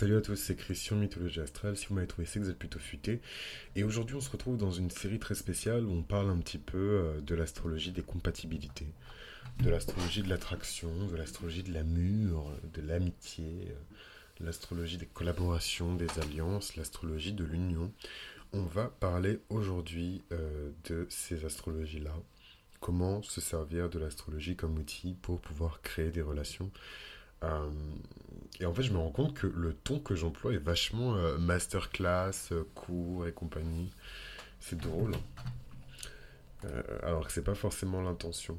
Salut 0.00 0.16
à 0.16 0.22
tous, 0.22 0.36
c'est 0.36 0.56
Christian 0.56 0.96
Mythologie 0.96 1.40
Astrale. 1.40 1.76
Si 1.76 1.84
vous 1.86 1.94
m'avez 1.94 2.06
trouvé, 2.06 2.24
c'est 2.24 2.38
que 2.38 2.44
vous 2.46 2.50
êtes 2.50 2.58
plutôt 2.58 2.78
futé. 2.78 3.20
Et 3.76 3.84
aujourd'hui, 3.84 4.16
on 4.16 4.22
se 4.22 4.30
retrouve 4.30 4.56
dans 4.56 4.70
une 4.70 4.88
série 4.88 5.18
très 5.18 5.34
spéciale 5.34 5.84
où 5.84 5.92
on 5.92 6.02
parle 6.02 6.30
un 6.30 6.38
petit 6.38 6.56
peu 6.56 6.78
euh, 6.78 7.20
de 7.20 7.34
l'astrologie 7.34 7.92
des 7.92 8.00
compatibilités, 8.00 8.86
de 9.62 9.68
l'astrologie 9.68 10.22
de 10.22 10.30
l'attraction, 10.30 10.88
de 11.06 11.16
l'astrologie 11.16 11.62
de 11.62 11.74
l'amour, 11.74 12.50
de 12.72 12.80
l'amitié, 12.80 13.44
euh, 13.68 13.74
l'astrologie 14.42 14.96
des 14.96 15.04
collaborations, 15.04 15.94
des 15.94 16.08
alliances, 16.18 16.76
l'astrologie 16.76 17.34
de 17.34 17.44
l'union. 17.44 17.92
On 18.54 18.62
va 18.62 18.86
parler 18.86 19.38
aujourd'hui 19.50 20.22
euh, 20.32 20.70
de 20.88 21.06
ces 21.10 21.44
astrologies-là. 21.44 22.14
Comment 22.80 23.20
se 23.20 23.42
servir 23.42 23.90
de 23.90 23.98
l'astrologie 23.98 24.56
comme 24.56 24.78
outil 24.78 25.12
pour 25.20 25.42
pouvoir 25.42 25.82
créer 25.82 26.10
des 26.10 26.22
relations 26.22 26.70
et 28.60 28.66
en 28.66 28.74
fait, 28.74 28.82
je 28.82 28.92
me 28.92 28.98
rends 28.98 29.10
compte 29.10 29.34
que 29.34 29.46
le 29.46 29.72
ton 29.72 29.98
que 29.98 30.14
j'emploie 30.14 30.52
est 30.52 30.58
vachement 30.58 31.16
euh, 31.16 31.38
masterclass, 31.38 32.52
euh, 32.52 32.64
cours 32.74 33.26
et 33.26 33.32
compagnie. 33.32 33.90
C'est 34.60 34.78
drôle. 34.78 35.12
alors 37.02 37.26
que 37.26 37.32
c'est 37.32 37.44
pas 37.44 37.54
forcément 37.54 38.02
l'intention. 38.02 38.58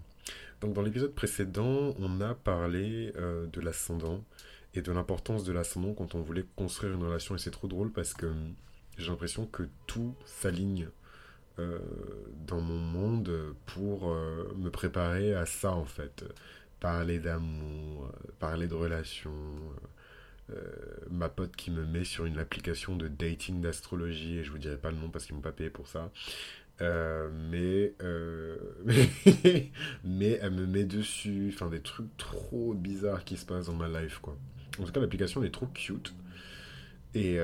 Donc, 0.62 0.74
dans 0.74 0.82
l'épisode 0.82 1.14
précédent, 1.14 1.94
on 2.00 2.20
a 2.22 2.34
parlé 2.34 3.14
de 3.14 3.62
l'ascendant 3.62 4.24
et 4.74 4.82
de 4.82 4.92
l'importance 4.92 5.44
de 5.44 5.54
l'ascendant 5.54 5.94
quand 5.94 6.16
on 6.16 6.22
voulait 6.22 6.46
construire 6.56 6.94
une 6.94 7.04
relation. 7.04 7.36
Et 7.36 7.38
c'est 7.38 7.52
trop 7.52 7.68
drôle 7.68 7.92
parce 7.92 8.16
que 8.16 8.32
j'ai 8.98 9.10
l'impression 9.10 9.46
que 9.46 9.64
tout 9.86 10.16
s'aligne 10.26 10.90
dans 12.48 12.62
mon 12.62 12.80
monde 12.80 13.56
pour 13.68 14.08
me 14.08 14.70
préparer 14.70 15.36
à 15.36 15.46
ça 15.46 15.72
en 15.72 15.86
fait 15.86 16.24
parler 16.82 17.20
d'amour, 17.20 18.08
euh, 18.08 18.32
parler 18.40 18.68
de 18.68 18.74
relations. 18.74 19.32
Euh, 19.32 20.54
euh, 20.54 21.06
ma 21.10 21.30
pote 21.30 21.56
qui 21.56 21.72
me 21.72 21.86
met 21.86 22.04
sur 22.04 22.26
une 22.26 22.38
application 22.38 22.98
de 22.98 23.08
dating 23.08 23.62
d'astrologie, 23.62 24.40
et 24.40 24.44
je 24.44 24.52
vous 24.52 24.58
dirai 24.58 24.76
pas 24.76 24.92
le 24.92 24.98
nom 24.98 25.10
parce 25.10 25.26
qu'ils 25.26 25.36
m'ont 25.36 25.42
pas 25.42 25.54
payé 25.54 25.70
pour 25.70 25.88
ça. 25.88 26.12
mais, 26.82 27.94
mais 30.04 30.40
elle 30.42 30.52
me 30.52 30.66
met 30.66 30.84
dessus, 30.84 31.52
enfin 31.54 31.70
des 31.70 31.80
trucs 31.80 32.18
trop 32.18 32.74
bizarres 32.74 33.24
qui 33.24 33.38
se 33.38 33.46
passent 33.46 33.68
dans 33.68 33.76
ma 33.76 33.88
life 33.88 34.18
quoi. 34.18 34.36
En 34.80 34.84
tout 34.84 34.92
cas 34.92 35.00
l'application 35.00 35.44
est 35.44 35.52
trop 35.52 35.68
cute 35.68 36.14
et, 37.14 37.38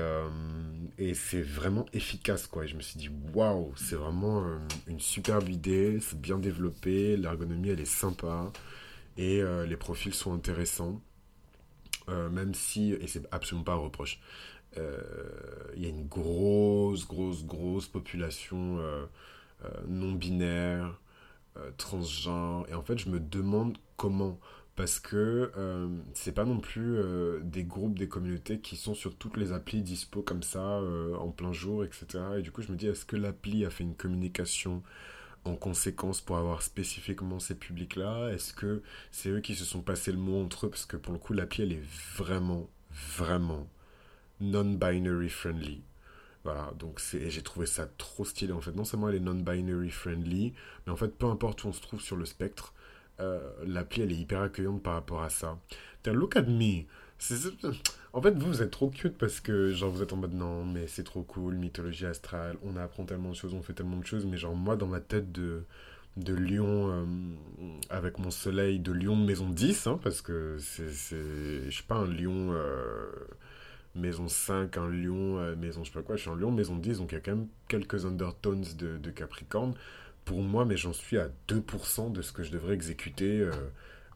et 0.98 1.14
c'est 1.14 1.40
vraiment 1.40 1.86
efficace 1.92 2.48
quoi. 2.48 2.64
Et 2.64 2.68
je 2.68 2.76
me 2.76 2.82
suis 2.82 2.98
dit 2.98 3.10
waouh, 3.32 3.72
c'est 3.76 3.94
vraiment 3.94 4.44
une 4.88 5.00
superbe 5.00 5.48
idée, 5.48 6.00
c'est 6.00 6.20
bien 6.20 6.38
développé, 6.38 7.16
l'ergonomie 7.16 7.70
elle 7.70 7.80
est 7.80 7.84
sympa 7.84 8.52
et 9.18 9.42
euh, 9.42 9.66
les 9.66 9.76
profils 9.76 10.14
sont 10.14 10.32
intéressants, 10.32 11.02
euh, 12.08 12.30
même 12.30 12.54
si, 12.54 12.92
et 12.92 13.08
c'est 13.08 13.26
absolument 13.32 13.64
pas 13.64 13.72
un 13.72 13.78
reproche, 13.78 14.20
euh, 14.78 15.02
il 15.76 15.82
y 15.82 15.86
a 15.86 15.88
une 15.88 16.06
grosse, 16.06 17.06
grosse, 17.06 17.44
grosse 17.44 17.88
population 17.88 18.78
non 19.88 20.12
binaire, 20.12 21.00
transgenre, 21.76 22.64
et 22.70 22.74
en 22.74 22.82
fait 22.82 22.96
je 22.96 23.10
me 23.10 23.20
demande 23.20 23.76
comment. 23.96 24.38
Parce 24.76 25.00
que 25.00 25.50
c'est 26.14 26.30
pas 26.30 26.44
non 26.44 26.60
plus 26.60 26.98
des 27.42 27.64
groupes, 27.64 27.98
des 27.98 28.06
communautés 28.06 28.60
qui 28.60 28.76
sont 28.76 28.94
sur 28.94 29.16
toutes 29.16 29.36
les 29.36 29.52
applis 29.52 29.82
dispo 29.82 30.22
comme 30.22 30.44
ça 30.44 30.80
en 31.18 31.30
plein 31.30 31.52
jour, 31.52 31.82
etc. 31.82 32.06
Et 32.38 32.42
du 32.42 32.52
coup, 32.52 32.62
je 32.62 32.70
me 32.70 32.76
dis, 32.76 32.86
est-ce 32.86 33.04
que 33.04 33.16
l'appli 33.16 33.64
a 33.64 33.70
fait 33.70 33.82
une 33.82 33.96
communication 33.96 34.84
en 35.44 35.56
conséquence 35.56 36.20
pour 36.20 36.36
avoir 36.36 36.62
spécifiquement 36.62 37.38
ces 37.38 37.54
publics-là? 37.54 38.30
Est-ce 38.32 38.52
que 38.52 38.82
c'est 39.10 39.30
eux 39.30 39.40
qui 39.40 39.54
se 39.54 39.64
sont 39.64 39.80
passés 39.80 40.12
le 40.12 40.18
mot 40.18 40.42
entre 40.42 40.66
eux? 40.66 40.70
Parce 40.70 40.86
que 40.86 40.96
pour 40.96 41.12
le 41.12 41.18
coup, 41.18 41.32
l'appli, 41.32 41.62
elle 41.62 41.72
est 41.72 41.84
vraiment, 42.16 42.68
vraiment 42.90 43.68
non-binary 44.40 45.28
friendly. 45.28 45.82
Voilà, 46.44 46.72
donc 46.78 47.00
j'ai 47.12 47.42
trouvé 47.42 47.66
ça 47.66 47.86
trop 47.98 48.24
stylé. 48.24 48.52
En 48.52 48.60
fait, 48.60 48.72
non 48.72 48.84
seulement 48.84 49.08
elle 49.08 49.16
est 49.16 49.20
non-binary 49.20 49.90
friendly, 49.90 50.54
mais 50.86 50.92
en 50.92 50.96
fait, 50.96 51.08
peu 51.08 51.26
importe 51.26 51.64
où 51.64 51.68
on 51.68 51.72
se 51.72 51.82
trouve 51.82 52.00
sur 52.00 52.16
le 52.16 52.24
spectre, 52.24 52.72
euh, 53.20 53.50
l'appli, 53.66 54.02
elle 54.02 54.12
est 54.12 54.16
hyper 54.16 54.42
accueillante 54.42 54.82
par 54.82 54.94
rapport 54.94 55.22
à 55.22 55.30
ça. 55.30 55.58
look 56.06 56.36
at 56.36 56.42
me 56.42 56.84
en 58.12 58.22
fait, 58.22 58.30
vous, 58.32 58.46
vous 58.46 58.62
êtes 58.62 58.70
trop 58.70 58.88
cute 58.90 59.18
parce 59.18 59.40
que, 59.40 59.72
genre, 59.72 59.90
vous 59.90 60.02
êtes 60.02 60.12
en 60.12 60.16
mode 60.16 60.34
non, 60.34 60.64
mais 60.64 60.86
c'est 60.86 61.04
trop 61.04 61.22
cool, 61.22 61.56
mythologie 61.56 62.06
astrale, 62.06 62.56
on 62.62 62.76
apprend 62.76 63.04
tellement 63.04 63.30
de 63.30 63.34
choses, 63.34 63.54
on 63.54 63.62
fait 63.62 63.72
tellement 63.72 63.96
de 63.96 64.06
choses, 64.06 64.24
mais 64.24 64.36
genre, 64.36 64.54
moi, 64.54 64.76
dans 64.76 64.86
ma 64.86 65.00
tête 65.00 65.32
de, 65.32 65.64
de 66.16 66.34
lion, 66.34 66.90
euh, 66.90 67.04
avec 67.90 68.18
mon 68.18 68.30
soleil 68.30 68.78
de 68.78 68.92
lion 68.92 69.18
de 69.18 69.24
maison 69.24 69.48
10, 69.48 69.86
hein, 69.88 70.00
parce 70.02 70.22
que 70.22 70.58
c'est, 70.60 70.90
je 70.90 71.70
suis 71.70 71.82
pas 71.84 71.96
un 71.96 72.06
lion 72.06 72.52
euh, 72.52 73.10
maison 73.94 74.28
5, 74.28 74.76
un 74.76 74.88
lion 74.88 75.38
euh, 75.38 75.56
maison 75.56 75.82
je 75.82 75.90
sais 75.90 75.94
pas 75.94 76.02
quoi, 76.02 76.16
je 76.16 76.22
suis 76.22 76.30
un 76.30 76.36
lion 76.36 76.52
maison 76.52 76.76
10, 76.76 76.98
donc 76.98 77.12
il 77.12 77.16
y 77.16 77.18
a 77.18 77.20
quand 77.20 77.34
même 77.34 77.48
quelques 77.68 78.06
undertones 78.06 78.64
de, 78.76 78.98
de 78.98 79.10
Capricorne. 79.10 79.74
Pour 80.24 80.42
moi, 80.42 80.66
mais 80.66 80.76
j'en 80.76 80.92
suis 80.92 81.16
à 81.18 81.30
2% 81.48 82.12
de 82.12 82.20
ce 82.20 82.32
que 82.32 82.42
je 82.42 82.52
devrais 82.52 82.74
exécuter 82.74 83.48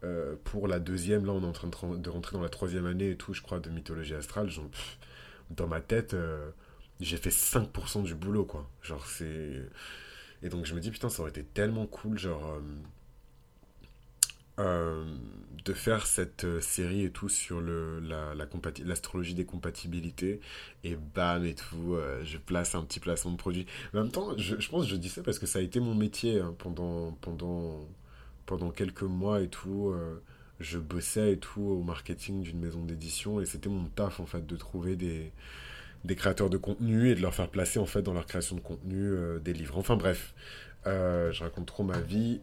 euh, 0.05 0.35
pour 0.45 0.67
la 0.67 0.81
deuxième, 0.81 1.25
là, 1.27 1.33
on 1.33 1.43
est 1.43 1.47
en 1.47 1.53
train 1.53 1.69
de, 1.69 2.11
rentrer 2.11 2.37
dans 2.37 2.43
la 2.43 2.49
troisième 2.49 2.87
année 2.87 3.11
et 3.11 3.17
tout, 3.17 3.35
je 3.35 3.43
crois, 3.43 3.61
de 3.61 3.71
mythologie 3.71 4.15
astrale. 4.15 4.49
Genre, 4.51 4.69
dans 5.51 5.69
ma 5.69 5.81
tête, 5.81 6.15
euh, 6.15 6.51
j'ai 7.01 7.17
fait 7.17 7.31
5% 7.31 8.03
du 8.03 8.15
boulot, 8.15 8.45
quoi. 8.45 8.69
Genre, 8.83 9.07
c'est. 9.07 9.63
Et 10.43 10.49
donc, 10.49 10.67
je 10.67 10.75
me 10.75 10.81
dis, 10.81 10.91
putain, 10.91 11.09
ça 11.09 11.23
aurait 11.23 11.31
été 11.31 11.45
tellement 11.45 11.87
cool, 11.87 12.19
genre. 12.19 12.61
Euh, 14.59 15.05
de 15.65 15.73
faire 15.73 16.07
cette 16.07 16.61
série 16.61 17.05
et 17.05 17.11
tout 17.11 17.29
sur 17.29 17.61
le, 17.61 18.01
la, 18.01 18.35
l'astrologie 18.85 19.35
des 19.35 19.47
compatibilités 19.47 20.41
et 20.85 20.97
bam 20.97 21.45
et 21.47 21.55
tout 21.55 21.97
je 22.23 22.37
place 22.37 22.75
un 22.75 22.83
petit 22.83 23.01
placement 23.01 23.31
de 23.31 23.37
produit 23.39 23.67
en 23.95 24.03
même 24.03 24.11
temps 24.11 24.37
je, 24.37 24.61
je, 24.61 24.69
pense 24.69 24.85
que 24.85 24.91
je 24.91 24.97
dis 24.97 25.09
ça 25.09 25.23
parce 25.23 25.39
que 25.39 25.47
ça 25.47 25.61
a 25.61 25.63
été 25.63 25.81
mon 25.81 25.95
métier 25.95 26.41
hein, 26.41 26.55
pendant 26.59 27.13
pendant 27.23 27.89
pendant 28.47 28.71
quelques 28.71 29.03
mois 29.03 29.41
et 29.41 29.49
tout, 29.49 29.89
euh, 29.89 30.23
je 30.61 30.79
bossais 30.79 31.33
et 31.33 31.39
tout 31.39 31.63
au 31.63 31.83
marketing 31.83 32.43
d'une 32.43 32.59
maison 32.61 32.85
d'édition 32.85 33.41
et 33.41 33.47
c'était 33.47 33.69
mon 33.69 33.87
taf 33.87 34.21
en 34.21 34.27
fait 34.27 34.47
de 34.47 34.57
trouver 34.57 34.97
des, 34.97 35.33
créateurs 36.17 36.51
de 36.51 36.57
contenu 36.57 37.09
et 37.09 37.15
de 37.15 37.21
leur 37.21 37.35
faire 37.35 37.49
placer 37.49 37.79
en 37.79 37.87
fait 37.87 38.03
dans 38.03 38.13
leur 38.13 38.27
création 38.27 38.57
de 38.57 38.61
contenu 38.61 38.99
euh, 38.99 39.39
des 39.39 39.53
livres. 39.53 39.79
Enfin 39.79 39.97
bref, 39.97 40.35
euh, 40.87 41.33
je 41.33 41.43
raconte 41.43 41.67
trop 41.67 41.85
ma 41.85 42.01
vie. 42.01 42.41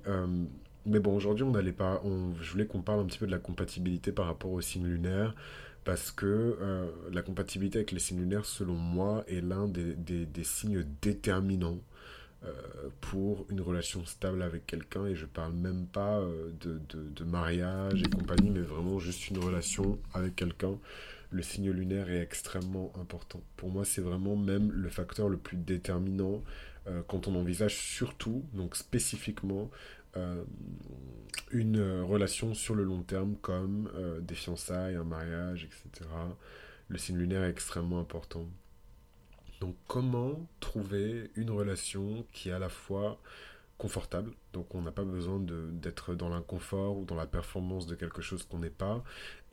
mais 0.86 1.00
bon, 1.00 1.16
aujourd'hui, 1.16 1.44
on 1.44 1.52
n'allait 1.52 1.74
pas. 1.74 2.02
Je 2.42 2.52
voulais 2.52 2.66
qu'on 2.66 2.82
parle 2.82 3.02
un 3.02 3.06
petit 3.06 3.20
peu 3.20 3.28
de 3.28 3.32
la 3.32 3.40
compatibilité 3.40 4.12
par 4.12 4.26
rapport 4.26 4.52
aux 4.52 4.62
signes 4.62 4.88
lunaires 4.88 5.36
parce 5.84 6.12
que 6.12 6.58
la 7.12 7.22
compatibilité 7.22 7.80
avec 7.80 7.92
les 7.92 8.00
signes 8.00 8.20
lunaires, 8.20 8.46
selon 8.46 8.76
moi, 8.76 9.24
est 9.28 9.42
l'un 9.42 9.68
des, 9.68 9.96
signes 10.44 10.86
déterminants 11.02 11.80
pour 13.02 13.46
une 13.50 13.62
relation 13.62 14.06
stable 14.06 14.42
avec 14.42 14.66
quelqu'un 14.66 15.06
et 15.06 15.16
je 15.16 15.26
parle 15.26 15.54
même 15.54 15.88
pas 15.88 16.20
euh, 16.20 16.52
de, 16.62 16.80
de, 16.90 17.24
mariage 17.24 18.02
et 18.02 18.10
compagnie 18.10 18.50
mais 18.50 18.62
vraiment 18.62 19.00
juste 19.00 19.30
une 19.30 19.40
relation 19.40 20.00
avec 20.14 20.36
quelqu'un. 20.36 20.78
Le 21.32 21.42
signe 21.42 21.70
lunaire 21.70 22.10
est 22.10 22.22
extrêmement 22.22 22.92
important. 23.00 23.42
Pour 23.58 23.70
moi 23.70 23.84
c'est 23.84 24.02
vraiment 24.02 24.36
même 24.36 24.72
le 24.72 24.90
facteur 24.90 25.28
le 25.28 25.38
plus 25.38 25.58
déterminant 25.58 26.44
euh, 26.88 27.02
quand 27.08 27.28
on 27.28 27.36
envisage 27.36 27.76
surtout 27.76 28.46
donc 28.54 28.76
spécifiquement 28.76 29.70
une 31.52 32.02
relation 32.02 32.56
sur 32.56 32.74
le 32.74 32.84
long 32.84 33.04
terme 33.04 33.36
comme 33.42 33.90
des 34.22 34.34
fiançailles 34.34 34.96
un 34.96 35.04
mariage 35.04 35.66
etc 35.66 36.10
le 36.88 36.98
signe 36.98 37.18
lunaire 37.18 37.44
est 37.44 37.50
extrêmement 37.52 38.00
important 38.00 38.48
donc 39.60 39.76
comment 39.88 40.48
trouver 40.60 41.32
une 41.36 41.52
relation 41.52 42.26
qui 42.32 42.50
est 42.50 42.54
à 42.54 42.60
la 42.60 42.70
fois 42.70 43.20
confortable, 43.78 44.34
donc 44.52 44.76
on 44.76 44.82
n'a 44.82 44.92
pas 44.92 45.06
besoin 45.06 45.40
d'être 45.40 46.14
dans 46.14 46.28
l'inconfort 46.28 46.98
ou 46.98 47.06
dans 47.06 47.16
la 47.16 47.26
performance 47.26 47.88
de 47.88 47.96
quelque 47.96 48.22
chose 48.22 48.44
qu'on 48.44 48.60
n'est 48.60 48.70
pas, 48.70 49.04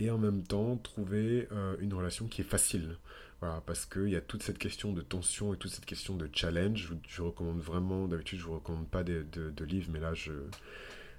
et 0.00 0.10
en 0.10 0.18
même 0.18 0.42
temps 0.42 0.76
trouver 0.76 1.48
euh, 1.52 1.76
une 1.80 1.94
relation 1.94 2.26
qui 2.26 2.40
est 2.40 2.44
facile. 2.44 2.98
Voilà, 3.40 3.62
parce 3.66 3.86
qu'il 3.86 4.08
y 4.08 4.16
a 4.16 4.20
toute 4.20 4.42
cette 4.42 4.58
question 4.58 4.92
de 4.92 5.00
tension 5.00 5.54
et 5.54 5.56
toute 5.56 5.70
cette 5.70 5.84
question 5.84 6.16
de 6.16 6.28
challenge. 6.32 6.92
Je, 7.06 7.22
recommande 7.22 7.60
vraiment, 7.60 8.08
d'habitude 8.08 8.38
je 8.38 8.44
ne 8.44 8.48
vous 8.48 8.54
recommande 8.56 8.88
pas 8.88 9.04
de, 9.04 9.64
livres, 9.64 9.90
mais 9.92 10.00
là 10.00 10.12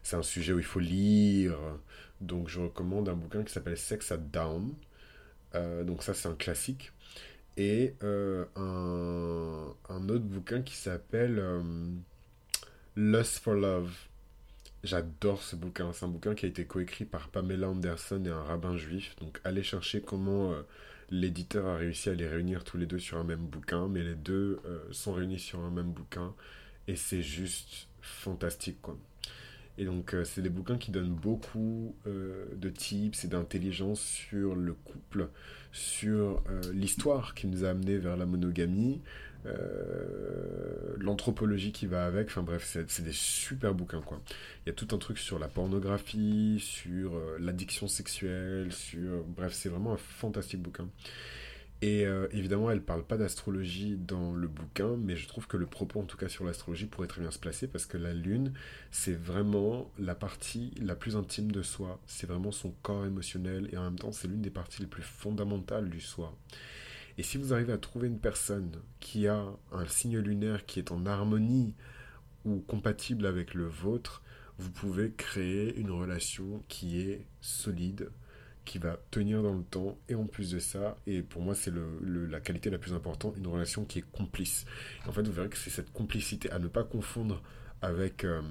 c'est 0.03 0.15
un 0.15 0.23
sujet 0.23 0.51
où 0.51 0.59
il 0.59 0.65
faut 0.65 0.79
lire. 0.79 1.57
Donc 2.19 2.49
je 2.49 2.59
recommande 2.59 3.07
un 3.07 3.15
bouquin 3.15 3.43
qui 3.43 3.53
s'appelle 3.53 3.77
Sex 3.77 4.11
at 4.11 4.17
Down. 4.17 4.73
Euh, 5.55 5.83
donc 5.85 6.03
ça 6.03 6.13
c'est 6.13 6.27
un 6.27 6.35
classique 6.35 6.91
et 7.57 7.95
euh, 8.03 8.45
un, 8.55 10.09
autre 10.09 10.25
bouquin 10.25 10.61
qui 10.61 10.75
s'appelle 10.75 11.39
euh, 11.39 11.61
Lust 12.95 13.39
for 13.39 13.55
Love. 13.55 13.91
J'adore 14.83 15.41
ce 15.41 15.55
bouquin. 15.55 15.91
C'est 15.91 16.05
un 16.05 16.09
bouquin 16.09 16.35
qui 16.35 16.45
a 16.45 16.49
été 16.49 16.65
coécrit 16.65 17.05
par 17.05 17.29
Pamela 17.29 17.67
Anderson 17.69 18.23
et 18.25 18.29
un 18.29 18.43
rabbin 18.43 18.77
juif. 18.77 19.15
Donc 19.19 19.41
allez 19.43 19.63
chercher 19.63 20.01
comment 20.01 20.51
euh, 20.51 20.61
l'éditeur 21.09 21.65
a 21.65 21.77
réussi 21.77 22.09
à 22.09 22.13
les 22.13 22.27
réunir 22.27 22.63
tous 22.63 22.77
les 22.77 22.85
deux 22.85 22.99
sur 22.99 23.17
un 23.17 23.23
même 23.23 23.47
bouquin. 23.47 23.87
Mais 23.87 24.03
les 24.03 24.15
deux 24.15 24.61
sont 24.91 25.13
réunis 25.13 25.39
sur 25.39 25.59
un 25.59 25.71
même 25.71 25.91
bouquin. 25.91 26.35
Et 26.87 26.95
c'est 26.95 27.23
juste 27.23 27.87
fantastique 28.01 28.81
quoi. 28.81 28.97
Et 29.77 29.85
donc, 29.85 30.13
euh, 30.13 30.23
c'est 30.23 30.41
des 30.41 30.49
bouquins 30.49 30.77
qui 30.77 30.91
donnent 30.91 31.13
beaucoup 31.13 31.95
euh, 32.07 32.45
de 32.55 32.69
tips 32.69 33.23
et 33.25 33.27
d'intelligence 33.27 34.01
sur 34.01 34.55
le 34.55 34.73
couple, 34.73 35.29
sur 35.71 36.43
euh, 36.49 36.61
l'histoire 36.73 37.35
qui 37.35 37.47
nous 37.47 37.63
a 37.63 37.69
amené 37.69 37.97
vers 37.97 38.17
la 38.17 38.25
monogamie, 38.25 39.01
l'anthropologie 40.97 41.71
qui 41.71 41.85
va 41.85 42.05
avec. 42.05 42.27
Enfin 42.27 42.43
bref, 42.43 42.65
c'est 42.65 43.01
des 43.01 43.13
super 43.13 43.73
bouquins, 43.73 44.01
quoi. 44.01 44.19
Il 44.65 44.69
y 44.69 44.71
a 44.71 44.73
tout 44.73 44.89
un 44.93 44.97
truc 44.97 45.19
sur 45.19 45.39
la 45.39 45.47
pornographie, 45.47 46.57
sur 46.59 47.17
l'addiction 47.39 47.87
sexuelle, 47.87 48.73
sur... 48.73 49.23
Bref, 49.23 49.53
c'est 49.53 49.69
vraiment 49.69 49.93
un 49.93 49.97
fantastique 49.97 50.61
bouquin. 50.61 50.89
Et 51.83 52.05
euh, 52.05 52.27
évidemment, 52.31 52.71
elle 52.71 52.81
parle 52.81 53.03
pas 53.03 53.17
d'astrologie 53.17 53.97
dans 53.97 54.33
le 54.33 54.47
bouquin, 54.47 54.97
mais 54.97 55.15
je 55.15 55.27
trouve 55.27 55.45
que 55.45 55.57
le 55.57 55.67
propos, 55.67 56.01
en 56.01 56.05
tout 56.05 56.17
cas 56.17 56.27
sur 56.27 56.43
l'astrologie, 56.43 56.87
pourrait 56.87 57.07
très 57.07 57.21
bien 57.21 57.29
se 57.29 57.37
placer 57.37 57.67
parce 57.67 57.85
que 57.85 57.97
la 57.97 58.13
lune, 58.13 58.53
c'est 58.89 59.13
vraiment 59.13 59.91
la 59.99 60.15
partie 60.15 60.73
la 60.81 60.95
plus 60.95 61.15
intime 61.15 61.51
de 61.51 61.61
soi. 61.61 61.99
C'est 62.07 62.25
vraiment 62.25 62.51
son 62.51 62.71
corps 62.81 63.05
émotionnel 63.05 63.69
et 63.71 63.77
en 63.77 63.83
même 63.83 63.99
temps, 63.99 64.11
c'est 64.11 64.27
l'une 64.27 64.41
des 64.41 64.49
parties 64.49 64.81
les 64.81 64.87
plus 64.87 65.03
fondamentales 65.03 65.89
du 65.89 66.01
soi. 66.01 66.35
Et 67.19 67.23
si 67.23 67.37
vous 67.37 67.53
arrivez 67.53 67.73
à 67.73 67.77
trouver 67.77 68.07
une 68.07 68.19
personne 68.19 68.71
qui 68.99 69.27
a 69.27 69.45
un 69.71 69.87
signe 69.87 70.17
lunaire 70.17 70.65
qui 70.65 70.79
est 70.79 70.91
en 70.91 71.05
harmonie 71.05 71.75
ou 72.43 72.59
compatible 72.59 73.27
avec 73.27 73.53
le 73.53 73.65
vôtre, 73.65 74.23
vous 74.57 74.71
pouvez 74.71 75.11
créer 75.11 75.75
une 75.77 75.91
relation 75.91 76.63
qui 76.67 77.01
est 77.01 77.25
solide, 77.41 78.09
qui 78.67 78.77
va 78.77 78.97
tenir 79.09 79.41
dans 79.41 79.53
le 79.53 79.63
temps. 79.63 79.97
Et 80.09 80.15
en 80.15 80.25
plus 80.25 80.51
de 80.51 80.59
ça, 80.59 80.97
et 81.07 81.21
pour 81.21 81.41
moi 81.41 81.55
c'est 81.55 81.71
le, 81.71 82.27
la 82.27 82.39
qualité 82.39 82.69
la 82.69 82.77
plus 82.77 82.93
importante, 82.93 83.35
une 83.37 83.47
relation 83.47 83.85
qui 83.85 83.99
est 83.99 84.11
complice. 84.11 84.65
en 85.07 85.11
fait, 85.11 85.23
vous 85.23 85.31
verrez 85.31 85.49
que 85.49 85.57
c'est 85.57 85.69
cette 85.69 85.91
complicité 85.93 86.51
à 86.51 86.59
ne 86.59 86.67
pas 86.67 86.83
confondre 86.83 87.41
avec, 87.81 88.23
euh, 88.23 88.41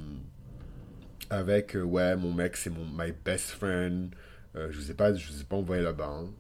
avec 1.30 1.76
euh, 1.76 1.82
ouais, 1.82 2.16
mon 2.16 2.32
mec 2.32 2.56
c'est 2.56 2.70
mon 2.70 2.84
my 2.84 3.12
best 3.24 3.50
friend. 3.50 4.14
Euh, 4.56 4.68
je 4.72 4.78
ne 4.78 4.82
sais 4.82 4.94
pas, 4.94 5.14
je 5.14 5.30
vous 5.30 5.40
ai 5.40 5.44
pas 5.44 5.56
envoyé 5.56 5.82
là-bas. 5.82 6.08
Hein. 6.08 6.30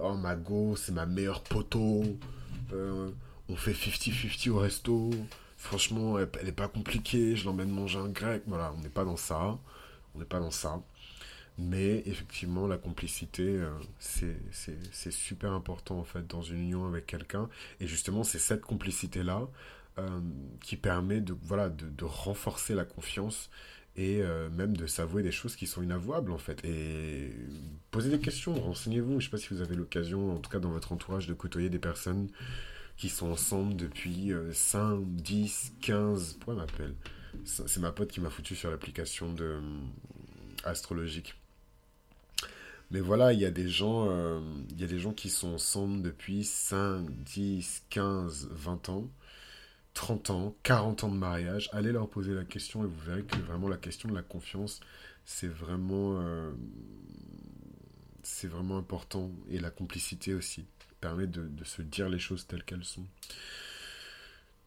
oh, 0.00 0.14
ma 0.14 0.36
go, 0.36 0.76
c'est 0.76 0.92
ma 0.92 1.06
meilleure 1.06 1.42
poteau. 1.42 2.04
on 2.72 3.56
fait 3.56 3.72
50-50 3.72 4.50
au 4.50 4.58
resto. 4.58 5.10
Franchement, 5.56 6.18
elle, 6.18 6.28
elle 6.40 6.48
est 6.48 6.52
pas 6.52 6.68
compliquée. 6.68 7.34
Je 7.34 7.46
l'emmène 7.46 7.70
manger 7.70 7.98
un 7.98 8.08
grec. 8.08 8.42
Voilà, 8.46 8.72
on 8.76 8.80
n'est 8.82 8.90
pas 8.90 9.04
dans 9.04 9.16
ça. 9.16 9.58
On 10.14 10.18
n'est 10.18 10.26
pas 10.26 10.40
dans 10.40 10.50
ça. 10.50 10.80
Mais 11.58 12.04
effectivement, 12.06 12.68
la 12.68 12.78
complicité, 12.78 13.42
euh, 13.42 13.70
c'est 13.98 15.10
super 15.10 15.52
important 15.52 15.98
en 15.98 16.04
fait 16.04 16.24
dans 16.24 16.40
une 16.40 16.60
union 16.60 16.86
avec 16.86 17.06
quelqu'un. 17.06 17.48
Et 17.80 17.88
justement, 17.88 18.22
c'est 18.22 18.38
cette 18.38 18.60
complicité-là 18.60 19.48
euh, 19.98 20.20
qui 20.62 20.76
permet 20.76 21.20
de, 21.20 21.36
voilà, 21.42 21.68
de, 21.68 22.04
renforcer 22.04 22.74
la 22.74 22.84
confiance 22.84 23.50
et 23.96 24.22
euh, 24.22 24.48
même 24.50 24.76
de 24.76 24.86
s'avouer 24.86 25.24
des 25.24 25.32
choses 25.32 25.56
qui 25.56 25.66
sont 25.66 25.82
inavouables 25.82 26.30
en 26.30 26.38
fait. 26.38 26.64
Et 26.64 27.32
posez 27.90 28.10
des 28.10 28.20
questions, 28.20 28.54
renseignez-vous. 28.54 29.12
Je 29.12 29.16
ne 29.16 29.20
sais 29.22 29.30
pas 29.30 29.38
si 29.38 29.48
vous 29.48 29.60
avez 29.60 29.74
l'occasion, 29.74 30.36
en 30.36 30.38
tout 30.38 30.50
cas 30.50 30.60
dans 30.60 30.70
votre 30.70 30.92
entourage, 30.92 31.26
de 31.26 31.34
côtoyer 31.34 31.70
des 31.70 31.80
personnes 31.80 32.28
qui 32.96 33.08
sont 33.08 33.30
ensemble 33.30 33.74
depuis 33.74 34.32
5, 34.52 35.04
10, 35.04 35.72
15... 35.80 36.34
Pourquoi 36.34 36.54
m'appelle? 36.54 36.94
C'est 37.44 37.78
ma 37.78 37.90
pote 37.90 38.10
qui 38.10 38.20
m'a 38.20 38.30
foutu 38.30 38.54
sur 38.54 38.70
l'application 38.70 39.32
de 39.32 39.60
astrologique. 40.64 41.34
Mais 42.90 43.00
voilà, 43.00 43.32
il 43.32 43.40
y 43.40 43.44
a 43.44 43.50
des 43.50 43.68
gens, 43.68 44.06
euh, 44.08 44.40
il 44.70 44.80
y 44.80 44.84
a 44.84 44.86
des 44.86 44.98
gens 44.98 45.12
qui 45.12 45.28
sont 45.28 45.48
ensemble 45.54 46.02
depuis 46.02 46.44
5, 46.44 47.10
10, 47.10 47.84
15, 47.90 48.48
20 48.50 48.88
ans, 48.88 49.10
30 49.94 50.30
ans, 50.30 50.56
40 50.62 51.04
ans 51.04 51.08
de 51.10 51.16
mariage. 51.16 51.68
Allez 51.72 51.92
leur 51.92 52.08
poser 52.08 52.34
la 52.34 52.44
question 52.44 52.84
et 52.84 52.86
vous 52.86 53.00
verrez 53.00 53.24
que 53.24 53.36
vraiment 53.36 53.68
la 53.68 53.76
question 53.76 54.08
de 54.08 54.14
la 54.14 54.22
confiance, 54.22 54.80
c'est 55.26 55.48
vraiment, 55.48 56.20
euh, 56.22 56.50
c'est 58.22 58.48
vraiment 58.48 58.78
important. 58.78 59.30
Et 59.50 59.58
la 59.60 59.70
complicité 59.70 60.34
aussi 60.34 60.64
permet 61.00 61.26
de 61.26 61.64
se 61.64 61.82
dire 61.82 62.08
les 62.08 62.18
choses 62.18 62.46
telles 62.46 62.64
qu'elles 62.64 62.84
sont. 62.84 63.06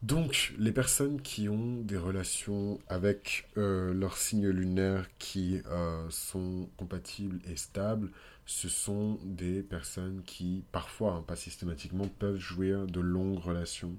Donc, 0.02 0.54
les 0.58 0.72
personnes 0.72 1.22
qui 1.22 1.48
ont 1.48 1.82
des 1.82 1.98
relations 1.98 2.80
avec 2.88 3.48
euh, 3.58 3.94
leur 3.94 4.18
signe 4.18 4.48
lunaire 4.48 5.06
qui 5.20 5.62
euh, 5.68 6.10
sont 6.10 6.70
compatibles 6.76 7.40
et 7.48 7.56
stables, 7.56 8.10
ce 8.48 8.68
sont 8.68 9.20
des 9.24 9.62
personnes 9.62 10.24
qui, 10.26 10.64
parfois, 10.72 11.14
hein, 11.14 11.24
pas 11.28 11.36
systématiquement, 11.36 12.08
peuvent 12.08 12.40
jouir 12.40 12.88
de 12.88 13.00
longues 13.00 13.38
relations. 13.38 13.96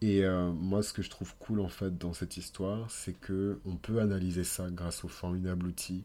Et 0.00 0.24
euh, 0.24 0.52
moi, 0.52 0.80
ce 0.84 0.92
que 0.92 1.02
je 1.02 1.10
trouve 1.10 1.34
cool 1.40 1.60
en 1.60 1.68
fait 1.68 1.98
dans 1.98 2.12
cette 2.12 2.36
histoire, 2.36 2.88
c'est 2.88 3.18
que 3.18 3.58
on 3.64 3.74
peut 3.74 4.00
analyser 4.00 4.44
ça 4.44 4.70
grâce 4.70 5.04
au 5.04 5.08
formidable 5.08 5.66
outil 5.66 6.04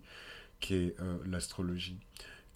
qu'est 0.60 0.96
l'astrologie 1.26 1.98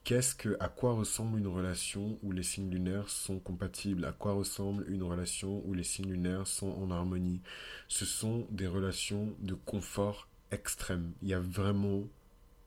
qu'est-ce 0.04 0.36
que, 0.36 0.58
à 0.60 0.70
quoi 0.70 0.94
ressemble 0.94 1.40
une 1.40 1.48
relation 1.48 2.18
où 2.24 2.32
les 2.32 2.44
signes 2.44 2.70
lunaires 2.70 3.10
sont 3.10 3.40
compatibles? 3.40 4.06
À 4.06 4.12
quoi 4.12 4.34
ressemble 4.34 4.86
une 4.90 5.04
relation 5.04 5.64
où 5.66 5.74
les 5.74 5.84
signes 5.84 6.12
lunaires 6.12 6.48
sont 6.48 6.72
en 6.72 6.92
harmonie? 6.92 7.42
Ce 7.88 8.06
sont 8.06 8.48
des 8.52 8.68
relations 8.68 9.36
de 9.40 9.54
confort 9.54 10.28
extrême. 10.52 11.14
Il 11.22 11.28
n'y 11.30 11.34
a 11.34 11.40
vraiment 11.40 12.04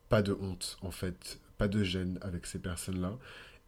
pas 0.09 0.21
de 0.21 0.33
honte, 0.33 0.77
en 0.81 0.91
fait, 0.91 1.39
pas 1.57 1.67
de 1.67 1.83
gêne 1.83 2.17
avec 2.21 2.45
ces 2.45 2.59
personnes-là. 2.59 3.17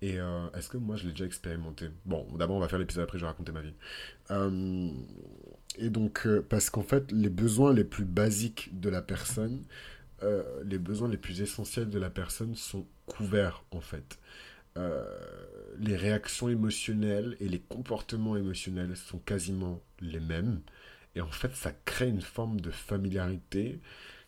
Et 0.01 0.19
euh, 0.19 0.49
est-ce 0.51 0.69
que 0.69 0.77
moi 0.77 0.95
je 0.95 1.05
l'ai 1.05 1.11
déjà 1.11 1.25
expérimenté? 1.25 1.89
Bon, 2.05 2.25
d'abord 2.37 2.55
on 2.55 2.59
va 2.61 2.69
faire 2.69 2.79
l'épisode 2.79 3.03
après, 3.03 3.17
je 3.17 3.23
vais 3.23 3.29
raconter 3.29 3.51
ma 3.51 3.61
vie. 3.61 3.73
Euh, 4.31 4.91
et 5.77 5.89
donc, 5.89 6.25
euh, 6.25 6.45
parce 6.47 6.69
qu'en 6.69 6.83
fait, 6.83 7.11
les 7.11 7.29
besoins 7.29 7.73
les 7.73 7.83
plus 7.83 8.05
basiques 8.05 8.79
de 8.79 8.89
la 8.89 9.01
personne, 9.01 9.63
euh, 10.23 10.43
les 10.65 10.77
besoins 10.77 11.09
les 11.09 11.17
plus 11.17 11.41
essentiels 11.41 11.89
de 11.89 11.99
la 11.99 12.09
personne 12.09 12.55
sont 12.55 12.85
couverts 13.05 13.63
en 13.71 13.81
fait. 13.81 14.19
Euh, 14.77 15.03
les 15.79 15.95
réactions 15.95 16.49
émotionnelles 16.49 17.35
et 17.39 17.49
les 17.49 17.59
comportements 17.59 18.37
émotionnels 18.37 18.95
sont 18.95 19.19
quasiment 19.19 19.81
les 19.99 20.19
mêmes. 20.19 20.61
Et 21.15 21.21
en 21.21 21.31
fait, 21.31 21.55
ça 21.55 21.71
crée 21.85 22.07
une 22.09 22.21
forme 22.21 22.61
de 22.61 22.71
familiarité 22.71 23.79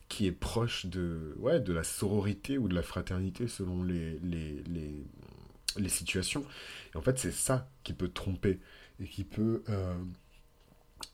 qui 0.08 0.26
est 0.26 0.32
proche 0.32 0.86
de, 0.86 1.34
ouais, 1.38 1.60
de 1.60 1.72
la 1.72 1.84
sororité 1.84 2.58
ou 2.58 2.68
de 2.68 2.74
la 2.74 2.82
fraternité 2.82 3.48
selon 3.48 3.82
les, 3.82 4.18
les, 4.20 4.62
les, 4.64 5.06
les 5.78 5.88
situations. 5.88 6.44
Et 6.94 6.98
en 6.98 7.02
fait, 7.02 7.18
c'est 7.18 7.32
ça 7.32 7.70
qui 7.82 7.92
peut 7.92 8.08
tromper 8.08 8.58
et 9.00 9.06
qui 9.06 9.24
peut 9.24 9.62
euh, 9.68 9.94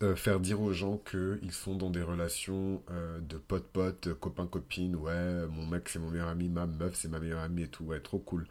euh, 0.03 0.15
faire 0.15 0.41
dire 0.41 0.61
aux 0.61 0.73
gens 0.73 0.99
qu'ils 0.99 1.53
sont 1.53 1.75
dans 1.77 1.91
des 1.91 2.03
relations 2.03 2.83
euh, 2.91 3.19
de 3.21 3.37
pote-pote, 3.37 4.15
copain-copine, 4.15 4.95
ouais, 4.97 5.47
mon 5.49 5.67
mec 5.67 5.89
c'est 5.89 5.99
mon 5.99 6.11
meilleur 6.11 6.29
ami, 6.29 6.49
ma 6.49 6.67
meuf 6.67 6.95
c'est 6.95 7.09
ma 7.09 7.19
meilleure 7.19 7.41
amie 7.43 7.63
et 7.63 7.69
tout, 7.69 7.85
ouais, 7.85 8.01
trop 8.01 8.19
cool. 8.19 8.47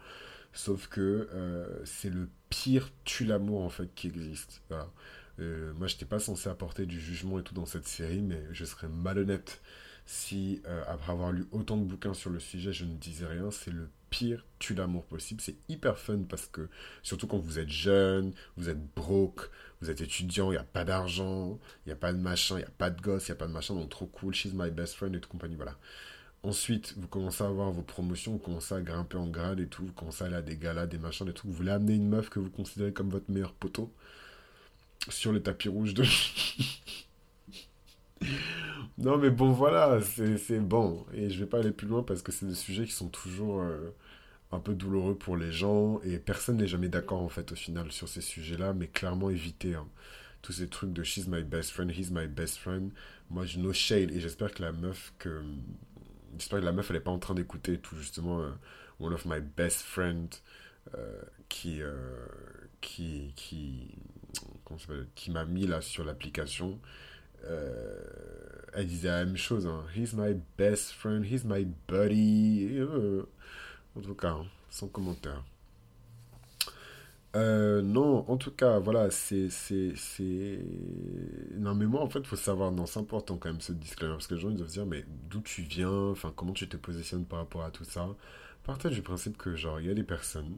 Sauf 0.52 0.88
que 0.88 1.28
euh, 1.32 1.84
c'est 1.84 2.10
le 2.10 2.28
pire 2.50 2.90
tue 3.04 3.24
l'amour 3.24 3.62
en 3.62 3.70
fait 3.70 3.88
qui 3.94 4.08
existe. 4.08 4.62
Voilà. 4.68 4.90
moi 5.76 5.86
j'étais 5.86 6.04
pas 6.04 6.18
censé 6.18 6.48
apporter 6.48 6.86
du 6.86 7.00
jugement 7.00 7.38
et 7.38 7.42
tout 7.42 7.54
dans 7.54 7.66
cette 7.66 7.86
série, 7.86 8.22
mais 8.22 8.42
je 8.52 8.64
serais 8.64 8.88
malhonnête 8.88 9.60
si 10.06 10.62
après 10.88 11.12
avoir 11.12 11.32
lu 11.32 11.46
autant 11.52 11.76
de 11.76 11.84
bouquins 11.84 12.14
sur 12.14 12.30
le 12.30 12.40
sujet 12.40 12.72
je 12.72 12.84
ne 12.84 12.94
disais 12.94 13.26
rien. 13.26 13.50
C'est 13.50 13.70
le 13.70 13.88
pire 14.10 14.44
tue 14.58 14.74
l'amour 14.74 15.04
possible. 15.04 15.40
C'est 15.40 15.56
hyper 15.68 15.98
fun 15.98 16.20
parce 16.28 16.46
que, 16.46 16.68
surtout 17.02 17.26
quand 17.26 17.38
vous 17.38 17.58
êtes 17.58 17.68
jeune, 17.68 18.32
vous 18.56 18.68
êtes 18.68 18.82
broke, 18.94 19.50
vous 19.80 19.90
êtes 19.90 20.00
étudiant, 20.00 20.50
il 20.50 20.54
n'y 20.54 20.58
a 20.58 20.64
pas 20.64 20.84
d'argent, 20.84 21.58
il 21.84 21.88
n'y 21.88 21.92
a 21.92 21.96
pas 21.96 22.12
de 22.12 22.18
machin, 22.18 22.56
il 22.56 22.60
n'y 22.60 22.64
a 22.64 22.70
pas 22.70 22.90
de 22.90 23.00
gosse, 23.00 23.28
il 23.28 23.32
n'y 23.32 23.36
a 23.36 23.38
pas 23.38 23.46
de 23.46 23.52
machin, 23.52 23.74
donc 23.74 23.88
trop 23.90 24.06
cool, 24.06 24.34
she's 24.34 24.52
my 24.52 24.70
best 24.70 24.94
friend 24.94 25.14
et 25.14 25.20
tout 25.20 25.28
compagnie, 25.28 25.56
voilà. 25.56 25.76
Ensuite, 26.42 26.94
vous 26.96 27.08
commencez 27.08 27.42
à 27.42 27.48
avoir 27.48 27.72
vos 27.72 27.82
promotions, 27.82 28.32
vous 28.32 28.38
commencez 28.38 28.74
à 28.74 28.80
grimper 28.80 29.16
en 29.16 29.26
grade 29.26 29.60
et 29.60 29.66
tout, 29.66 29.86
vous 29.86 29.92
commencez 29.92 30.24
à 30.24 30.28
aller 30.28 30.36
à 30.36 30.42
des 30.42 30.56
galas, 30.56 30.86
des 30.86 30.98
machins, 30.98 31.26
des 31.26 31.32
trucs, 31.32 31.50
vous 31.50 31.56
voulez 31.56 31.72
amener 31.72 31.94
une 31.94 32.08
meuf 32.08 32.28
que 32.30 32.38
vous 32.38 32.50
considérez 32.50 32.92
comme 32.92 33.10
votre 33.10 33.30
meilleur 33.30 33.52
poteau 33.52 33.92
sur 35.08 35.32
le 35.32 35.42
tapis 35.42 35.68
rouge 35.68 35.94
de... 35.94 36.04
non 38.98 39.18
mais 39.18 39.30
bon 39.30 39.52
voilà, 39.52 40.00
c'est 40.02 40.60
bon. 40.60 41.06
Et 41.12 41.30
je 41.30 41.40
vais 41.40 41.46
pas 41.46 41.58
aller 41.58 41.72
plus 41.72 41.86
loin 41.86 42.02
parce 42.02 42.22
que 42.22 42.32
c'est 42.32 42.46
des 42.46 42.54
sujets 42.54 42.84
qui 42.84 42.92
sont 42.92 43.08
toujours... 43.08 43.60
Euh, 43.60 43.94
un 44.50 44.60
peu 44.60 44.74
douloureux 44.74 45.16
pour 45.16 45.36
les 45.36 45.52
gens 45.52 46.00
et 46.02 46.18
personne 46.18 46.56
n'est 46.56 46.66
jamais 46.66 46.88
d'accord 46.88 47.22
en 47.22 47.28
fait 47.28 47.52
au 47.52 47.54
final 47.54 47.92
sur 47.92 48.08
ces 48.08 48.20
sujets-là, 48.20 48.72
mais 48.72 48.86
clairement 48.88 49.30
éviter 49.30 49.74
hein. 49.74 49.86
tous 50.42 50.52
ces 50.52 50.68
trucs 50.68 50.92
de 50.92 51.02
she's 51.02 51.26
my 51.28 51.42
best 51.42 51.70
friend, 51.70 51.90
he's 51.90 52.10
my 52.10 52.26
best 52.26 52.58
friend. 52.58 52.92
Moi, 53.30 53.44
je 53.44 53.58
no 53.58 53.72
shade 53.72 54.10
et 54.10 54.20
j'espère 54.20 54.52
que 54.54 54.62
la 54.62 54.72
meuf 54.72 55.12
que 55.18 55.42
j'espère 56.38 56.60
que 56.60 56.64
la 56.64 56.72
meuf 56.72 56.90
elle 56.90 56.96
est 56.96 57.00
pas 57.00 57.10
en 57.10 57.18
train 57.18 57.34
d'écouter 57.34 57.78
tout 57.78 57.96
justement 57.96 58.40
euh, 58.40 58.50
one 59.00 59.12
of 59.12 59.26
my 59.26 59.40
best 59.40 59.82
friend 59.82 60.34
euh, 60.94 61.20
qui 61.48 61.82
euh, 61.82 62.26
qui 62.80 63.32
qui 63.36 63.94
qui 65.14 65.30
m'a 65.30 65.44
mis 65.44 65.66
là 65.66 65.80
sur 65.82 66.04
l'application. 66.04 66.78
Elle 67.44 68.86
disait 68.86 69.08
la 69.08 69.24
même 69.24 69.36
chose. 69.36 69.66
Hein. 69.66 69.84
He's 69.94 70.12
my 70.14 70.34
best 70.56 70.92
friend, 70.92 71.24
he's 71.24 71.44
my 71.44 71.66
buddy. 71.88 72.80
En 73.96 74.00
tout 74.00 74.14
cas, 74.14 74.36
sans 74.70 74.88
commentaire. 74.88 75.42
Euh, 77.36 77.82
non, 77.82 78.24
en 78.28 78.36
tout 78.38 78.50
cas, 78.50 78.78
voilà, 78.78 79.10
c'est... 79.10 79.48
Non, 81.56 81.74
mais 81.74 81.86
moi, 81.86 82.00
en 82.00 82.08
fait, 82.08 82.20
il 82.20 82.26
faut 82.26 82.36
savoir, 82.36 82.72
non, 82.72 82.86
c'est 82.86 83.00
important 83.00 83.36
quand 83.36 83.50
même 83.50 83.60
ce 83.60 83.72
disclaimer, 83.72 84.14
parce 84.14 84.26
que 84.26 84.34
les 84.34 84.40
gens 84.40 84.50
ils 84.50 84.56
doivent 84.56 84.68
se 84.68 84.74
dire, 84.74 84.86
mais 84.86 85.04
d'où 85.28 85.40
tu 85.40 85.62
viens, 85.62 85.90
enfin, 85.90 86.32
comment 86.34 86.52
tu 86.52 86.68
te 86.68 86.76
positionnes 86.76 87.26
par 87.26 87.40
rapport 87.40 87.64
à 87.64 87.70
tout 87.70 87.84
ça? 87.84 88.08
Partage 88.64 88.94
du 88.94 89.02
principe 89.02 89.36
que, 89.36 89.54
genre, 89.56 89.78
il 89.80 89.86
y 89.86 89.90
a 89.90 89.94
des 89.94 90.04
personnes 90.04 90.56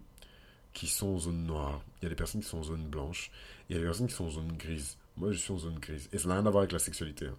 qui 0.73 0.87
sont 0.87 1.09
en 1.09 1.19
zone 1.19 1.45
noire, 1.45 1.83
il 2.01 2.05
y 2.05 2.07
a 2.07 2.09
des 2.11 2.15
personnes 2.15 2.41
qui 2.41 2.47
sont 2.49 2.59
en 2.59 2.63
zone 2.63 2.87
blanche, 2.87 3.33
il 3.69 3.75
y 3.75 3.77
a 3.77 3.81
des 3.81 3.87
personnes 3.87 4.07
qui 4.07 4.15
sont 4.15 4.27
en 4.27 4.31
zone 4.31 4.53
grise. 4.57 4.97
Moi, 5.21 5.33
je 5.33 5.39
suis 5.39 5.53
en 5.53 5.59
zone 5.59 5.79
grise. 5.79 6.09
Et 6.13 6.19
ça 6.19 6.29
n'a 6.29 6.35
rien 6.35 6.47
à 6.47 6.51
voir 6.51 6.63
avec 6.63 6.73
la 6.73 6.79
sexualité. 6.79 7.27
hein. 7.27 7.37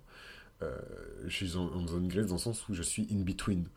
Euh, 0.62 0.78
je 1.26 1.36
suis 1.36 1.58
en, 1.58 1.88
zone 1.88 2.08
grise 2.08 2.28
dans 2.28 2.36
le 2.36 2.40
sens 2.40 2.70
où 2.70 2.76
je 2.76 2.84
suis 2.84 3.08
in 3.12 3.22
between. 3.24 3.68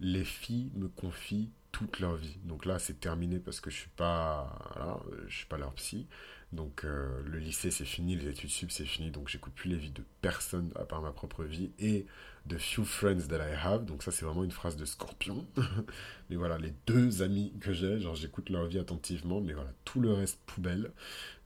Les 0.00 0.24
filles 0.24 0.70
me 0.74 0.88
confient 0.88 1.50
toute 1.72 1.98
leur 1.98 2.14
vie. 2.16 2.36
Donc 2.44 2.66
là, 2.66 2.78
c'est 2.78 3.00
terminé 3.00 3.38
parce 3.38 3.60
que 3.60 3.70
je 3.70 3.76
suis 3.76 3.90
pas, 3.96 5.02
je 5.26 5.34
suis 5.34 5.46
pas 5.46 5.56
leur 5.56 5.72
psy. 5.74 6.06
Donc 6.52 6.84
euh, 6.84 7.22
le 7.24 7.38
lycée, 7.38 7.70
c'est 7.70 7.86
fini, 7.86 8.16
les 8.16 8.28
études 8.28 8.50
sup, 8.50 8.70
c'est 8.70 8.84
fini. 8.84 9.10
Donc 9.10 9.28
j'écoute 9.28 9.54
plus 9.54 9.70
les 9.70 9.76
vies 9.76 9.90
de 9.92 10.04
personne 10.20 10.70
à 10.76 10.84
part 10.84 11.00
ma 11.00 11.12
propre 11.12 11.44
vie 11.44 11.70
et 11.78 12.04
de 12.46 12.58
few 12.58 12.84
friends 12.84 13.28
that 13.28 13.38
I 13.38 13.54
have. 13.54 13.84
Donc 13.84 14.02
ça, 14.02 14.10
c'est 14.10 14.24
vraiment 14.24 14.44
une 14.44 14.50
phrase 14.50 14.76
de 14.76 14.84
Scorpion. 14.84 15.46
mais 16.30 16.36
voilà, 16.36 16.58
les 16.58 16.72
deux 16.86 17.22
amis 17.22 17.52
que 17.60 17.72
j'ai, 17.72 17.98
genre 18.00 18.14
j'écoute 18.14 18.50
leur 18.50 18.66
vie 18.66 18.78
attentivement, 18.78 19.40
mais 19.40 19.54
voilà, 19.54 19.72
tout 19.84 20.00
le 20.00 20.12
reste 20.12 20.38
poubelle. 20.46 20.92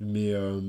Mais, 0.00 0.32
euh, 0.32 0.60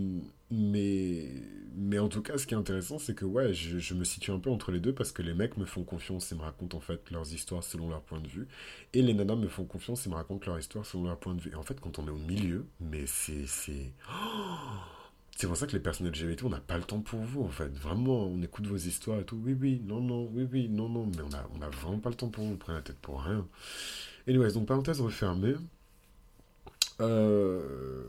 mais, 0.51 1.29
mais 1.75 2.00
en 2.00 2.09
tout 2.09 2.21
cas, 2.21 2.38
ce 2.38 2.45
qui 2.45 2.53
est 2.53 2.57
intéressant, 2.57 3.00
c'est 3.00 3.15
que 3.15 3.25
ouais, 3.25 3.53
je, 3.53 3.79
je 3.79 3.93
me 3.93 4.03
situe 4.03 4.31
un 4.31 4.39
peu 4.39 4.51
entre 4.51 4.71
les 4.71 4.79
deux 4.79 4.93
parce 4.93 5.12
que 5.12 5.21
les 5.21 5.33
mecs 5.33 5.57
me 5.57 5.65
font 5.65 5.83
confiance 5.83 6.31
et 6.31 6.36
me 6.36 6.41
racontent 6.41 6.77
en 6.77 6.81
fait 6.81 7.09
leurs 7.12 7.33
histoires 7.33 7.63
selon 7.63 7.89
leur 7.89 8.01
point 8.01 8.21
de 8.21 8.27
vue. 8.27 8.48
Et 8.93 9.01
les 9.01 9.13
nanas 9.13 9.36
me 9.36 9.48
font 9.48 9.65
confiance 9.65 10.05
et 10.05 10.09
me 10.09 10.15
racontent 10.15 10.45
leur 10.48 10.59
histoire 10.59 10.86
selon 10.86 11.05
leur 11.05 11.19
point 11.19 11.33
de 11.33 11.41
vue. 11.41 11.51
Et 11.51 11.55
en 11.55 11.63
fait, 11.63 11.79
quand 11.79 11.98
on 12.00 12.07
est 12.07 12.12
au 12.12 12.17
milieu, 12.17 12.65
mais 12.79 13.05
c'est... 13.07 13.45
C'est 13.48 13.93
c'est 15.39 15.48
pour 15.48 15.55
ça 15.55 15.67
que 15.67 15.72
les 15.72 15.79
personnes 15.79 16.10
LGBT, 16.10 16.43
on 16.43 16.50
n'a 16.50 16.60
pas 16.60 16.77
le 16.77 16.84
temps 16.84 17.00
pour 17.00 17.22
vous, 17.22 17.43
en 17.43 17.48
fait. 17.48 17.69
Vraiment, 17.77 18.25
on 18.25 18.41
écoute 18.41 18.67
vos 18.67 18.75
histoires 18.75 19.22
et 19.22 19.24
tout. 19.24 19.39
Oui, 19.41 19.55
oui, 19.58 19.81
non, 19.86 20.01
non, 20.01 20.29
oui, 20.34 20.46
oui, 20.51 20.67
non, 20.67 20.89
non. 20.89 21.10
Mais 21.15 21.22
on 21.22 21.34
a, 21.34 21.50
on 21.58 21.62
a 21.62 21.69
vraiment 21.69 22.00
pas 22.00 22.10
le 22.10 22.15
temps 22.15 22.27
pour 22.27 22.43
vous, 22.43 22.51
on 22.55 22.58
prend 22.58 22.74
la 22.74 22.81
tête 22.81 22.98
pour 22.98 23.22
rien. 23.22 23.48
Anyways, 24.27 24.51
donc 24.51 24.65
parenthèse 24.65 25.00
refermée. 25.00 25.55
Euh, 27.00 28.01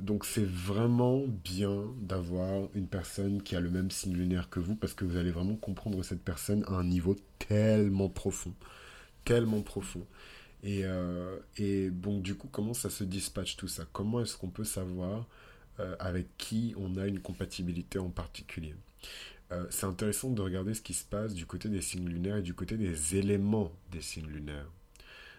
donc 0.00 0.24
c'est 0.24 0.44
vraiment 0.44 1.22
bien 1.44 1.84
d'avoir 2.00 2.68
une 2.74 2.88
personne 2.88 3.44
qui 3.44 3.54
a 3.54 3.60
le 3.60 3.70
même 3.70 3.92
signe 3.92 4.16
lunaire 4.16 4.50
que 4.50 4.58
vous 4.58 4.74
parce 4.74 4.94
que 4.94 5.04
vous 5.04 5.16
allez 5.16 5.30
vraiment 5.30 5.54
comprendre 5.54 6.02
cette 6.02 6.24
personne 6.24 6.64
à 6.66 6.72
un 6.72 6.82
niveau 6.82 7.14
tellement 7.38 8.08
profond. 8.08 8.54
Tellement 9.24 9.62
profond. 9.62 10.04
Et, 10.64 10.80
euh, 10.84 11.38
et 11.58 11.90
bon, 11.90 12.18
du 12.18 12.34
coup, 12.34 12.48
comment 12.50 12.74
ça 12.74 12.90
se 12.90 13.04
dispatche 13.04 13.56
tout 13.56 13.68
ça? 13.68 13.84
Comment 13.92 14.20
est-ce 14.20 14.36
qu'on 14.36 14.50
peut 14.50 14.64
savoir 14.64 15.28
euh, 15.80 15.96
avec 15.98 16.36
qui 16.38 16.74
on 16.76 16.96
a 16.96 17.06
une 17.06 17.20
compatibilité 17.20 17.98
en 17.98 18.10
particulier 18.10 18.74
Euh, 19.52 19.66
C'est 19.70 19.86
intéressant 19.86 20.30
de 20.30 20.42
regarder 20.42 20.74
ce 20.74 20.82
qui 20.82 20.94
se 20.94 21.04
passe 21.04 21.34
du 21.34 21.46
côté 21.46 21.68
des 21.68 21.82
signes 21.82 22.08
lunaires 22.08 22.36
et 22.38 22.42
du 22.42 22.54
côté 22.54 22.76
des 22.76 23.16
éléments 23.16 23.72
des 23.90 24.00
signes 24.00 24.28
lunaires. 24.28 24.70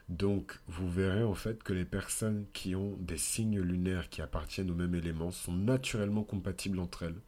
Donc, 0.10 0.60
vous 0.68 0.90
verrez 0.92 1.24
en 1.24 1.34
fait 1.34 1.64
que 1.64 1.74
les 1.74 1.86
personnes 1.86 2.46
qui 2.54 2.76
ont 2.76 2.98
des 3.00 3.18
signes 3.18 3.62
lunaires 3.62 4.10
qui 4.10 4.22
appartiennent 4.22 4.70
au 4.72 4.76
même 4.76 4.96
élément 4.96 5.32
sont 5.32 5.54
naturellement 5.54 6.24
compatibles 6.24 6.80
entre 6.80 7.04
elles, 7.04 7.22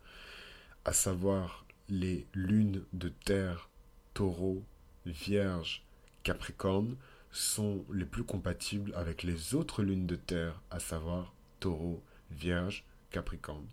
à 0.83 0.93
savoir 0.93 1.65
les 1.89 2.27
lunes 2.33 2.83
de 2.93 3.09
terre, 3.09 3.69
taureau, 4.13 4.63
vierge, 5.05 5.83
capricorne, 6.23 6.95
sont 7.31 7.85
les 7.91 8.05
plus 8.05 8.23
compatibles 8.23 8.93
avec 8.95 9.23
les 9.23 9.55
autres 9.55 9.83
lunes 9.83 10.07
de 10.07 10.15
terre, 10.15 10.61
à 10.71 10.79
savoir 10.79 11.33
taureau, 11.59 12.03
vierge, 12.31 12.83
capricorne. 13.15 13.65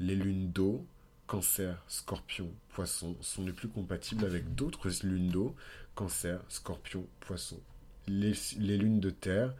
Les 0.00 0.16
lunes 0.16 0.50
d'eau, 0.50 0.86
cancer, 1.26 1.82
scorpion, 1.88 2.50
poisson, 2.70 3.16
sont 3.20 3.44
les 3.44 3.52
plus 3.52 3.68
compatibles 3.68 4.24
avec 4.24 4.54
d'autres 4.54 4.90
lunes 5.04 5.28
d'eau, 5.28 5.54
cancer, 5.94 6.40
scorpion, 6.48 7.06
poisson 7.20 7.60
les, 8.08 8.78
lunes 8.78 9.00
de 9.00 9.10
terre, 9.10 9.54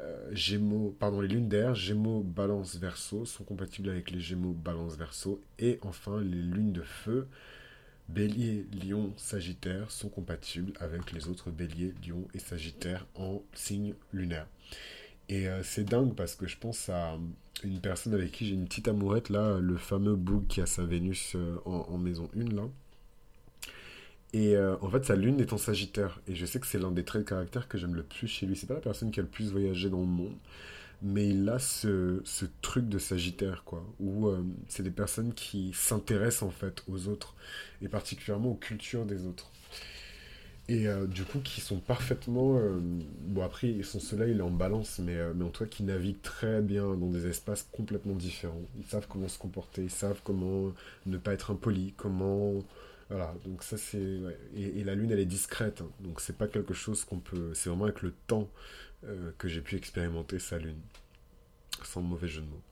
euh, 0.00 0.28
Gémeaux, 0.32 0.94
pardon, 0.98 1.20
les 1.20 1.28
lunes 1.28 1.48
d'air, 1.48 1.74
Gémeaux, 1.74 2.22
Balance, 2.22 2.76
Verseau 2.76 3.24
sont 3.24 3.44
compatibles 3.44 3.88
avec 3.88 4.10
les 4.10 4.20
Gémeaux, 4.20 4.52
Balance, 4.52 4.96
Verseau. 4.96 5.40
Et 5.58 5.78
enfin, 5.82 6.20
les 6.20 6.42
lunes 6.42 6.72
de 6.72 6.82
feu, 6.82 7.28
Bélier, 8.08 8.66
Lion, 8.72 9.12
Sagittaire 9.16 9.90
sont 9.90 10.08
compatibles 10.08 10.72
avec 10.80 11.12
les 11.12 11.28
autres 11.28 11.50
Bélier, 11.50 11.94
Lion 12.06 12.28
et 12.34 12.38
Sagittaire 12.38 13.06
en 13.14 13.42
signe 13.52 13.94
lunaire. 14.12 14.46
Et 15.28 15.48
euh, 15.48 15.62
c'est 15.62 15.84
dingue 15.84 16.14
parce 16.14 16.34
que 16.34 16.46
je 16.46 16.56
pense 16.56 16.88
à 16.88 17.18
une 17.64 17.80
personne 17.80 18.14
avec 18.14 18.32
qui 18.32 18.46
j'ai 18.46 18.54
une 18.54 18.66
petite 18.66 18.88
amourette 18.88 19.28
là, 19.30 19.58
le 19.58 19.76
fameux 19.76 20.14
Boog 20.14 20.46
qui 20.46 20.60
a 20.60 20.66
sa 20.66 20.84
Vénus 20.84 21.34
euh, 21.34 21.56
en, 21.64 21.98
maison 21.98 22.30
1 22.36 22.54
là. 22.54 22.68
Et 24.32 24.54
euh, 24.56 24.76
en 24.82 24.90
fait, 24.90 25.04
sa 25.04 25.16
lune 25.16 25.40
est 25.40 25.52
en 25.52 25.58
Sagittaire. 25.58 26.20
Et 26.28 26.34
je 26.34 26.44
sais 26.46 26.60
que 26.60 26.66
c'est 26.66 26.78
l'un 26.78 26.90
des 26.90 27.04
traits 27.04 27.22
de 27.22 27.28
caractère 27.28 27.68
que 27.68 27.78
j'aime 27.78 27.94
le 27.94 28.02
plus 28.02 28.28
chez 28.28 28.46
lui. 28.46 28.56
C'est 28.56 28.66
pas 28.66 28.74
la 28.74 28.80
personne 28.80 29.10
qui 29.10 29.20
a 29.20 29.22
le 29.22 29.28
plus 29.28 29.50
voyagé 29.50 29.88
dans 29.88 30.00
le 30.00 30.06
monde, 30.06 30.36
mais 31.02 31.28
il 31.28 31.48
a 31.48 31.58
ce, 31.58 32.20
truc 32.60 32.88
de 32.88 32.98
Sagittaire, 32.98 33.62
quoi. 33.64 33.82
Où 33.98 34.28
c'est 34.68 34.82
des 34.82 34.90
personnes 34.90 35.32
qui 35.32 35.72
s'intéressent 35.74 36.42
en 36.42 36.50
fait 36.50 36.82
aux 36.88 37.08
autres, 37.08 37.34
et 37.80 37.88
particulièrement 37.88 38.50
aux 38.50 38.56
cultures 38.56 39.06
des 39.06 39.24
autres. 39.26 39.50
Et 40.68 40.88
euh, 40.88 41.06
du 41.06 41.24
coup, 41.24 41.38
qui 41.40 41.60
sont 41.60 41.78
parfaitement. 41.78 42.58
euh, 42.58 42.80
bon, 42.80 43.42
après, 43.42 43.82
son 43.82 44.00
soleil, 44.00 44.32
il 44.32 44.38
est 44.38 44.42
en 44.42 44.50
balance, 44.50 44.98
mais, 44.98 45.14
euh, 45.14 45.32
mais 45.34 45.44
en 45.44 45.50
cas, 45.50 45.66
qui 45.66 45.84
naviguent 45.84 46.20
très 46.22 46.60
bien 46.60 46.94
dans 46.94 47.08
des 47.08 47.28
espaces 47.28 47.68
complètement 47.72 48.14
différents. 48.14 48.62
Ils 48.76 48.84
savent 48.84 49.06
comment 49.08 49.28
se 49.28 49.38
comporter, 49.38 49.84
ils 49.84 49.90
savent 49.90 50.20
comment 50.24 50.72
ne 51.06 51.18
pas 51.18 51.34
être 51.34 51.52
impoli, 51.52 51.94
comment. 51.96 52.54
Voilà, 53.10 53.32
donc 53.44 53.62
ça 53.62 53.76
c'est. 53.76 54.18
Et, 54.56 54.82
la 54.82 54.96
lune, 54.96 55.12
elle 55.12 55.20
est 55.20 55.24
discrète, 55.26 55.82
hein. 55.82 55.90
donc 56.00 56.20
c'est 56.20 56.36
pas 56.36 56.48
quelque 56.48 56.74
chose 56.74 57.04
qu'on 57.04 57.20
peut. 57.20 57.52
C'est 57.54 57.68
vraiment 57.68 57.84
avec 57.84 58.02
le 58.02 58.12
temps 58.26 58.48
euh, 59.04 59.30
que 59.38 59.46
j'ai 59.46 59.60
pu 59.60 59.76
expérimenter 59.76 60.40
sa 60.40 60.58
lune, 60.58 60.80
sans 61.84 62.00
mauvais 62.02 62.26
jeu 62.26 62.40
de 62.42 62.46
mots. 62.46 62.62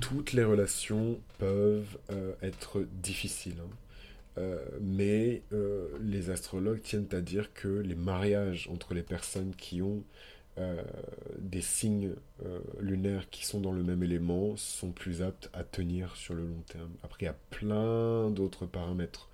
Toutes 0.00 0.32
les 0.32 0.44
relations 0.44 1.20
peuvent 1.38 1.98
être 2.42 2.86
difficiles, 3.02 3.56
hein. 3.60 3.68
Euh, 4.40 4.58
mais 4.80 5.42
euh, 5.52 5.88
les 6.00 6.30
astrologues 6.30 6.80
tiennent 6.82 7.08
à 7.12 7.20
dire 7.20 7.52
que 7.52 7.68
les 7.68 7.94
mariages 7.94 8.68
entre 8.72 8.94
les 8.94 9.02
personnes 9.02 9.54
qui 9.56 9.82
ont 9.82 10.02
euh, 10.58 10.82
des 11.38 11.60
signes 11.60 12.14
lunaires 12.80 13.28
qui 13.30 13.46
sont 13.46 13.60
dans 13.60 13.72
le 13.72 13.82
même 13.82 14.02
élément 14.02 14.56
sont 14.56 14.92
plus 14.92 15.22
aptes 15.22 15.50
à 15.52 15.62
tenir 15.62 16.16
sur 16.16 16.34
le 16.34 16.42
long 16.42 16.62
terme. 16.66 16.90
Après, 17.02 17.18
il 17.22 17.24
y 17.26 17.28
a 17.28 17.36
plein 17.50 18.30
d'autres 18.30 18.66
paramètres. 18.66 19.28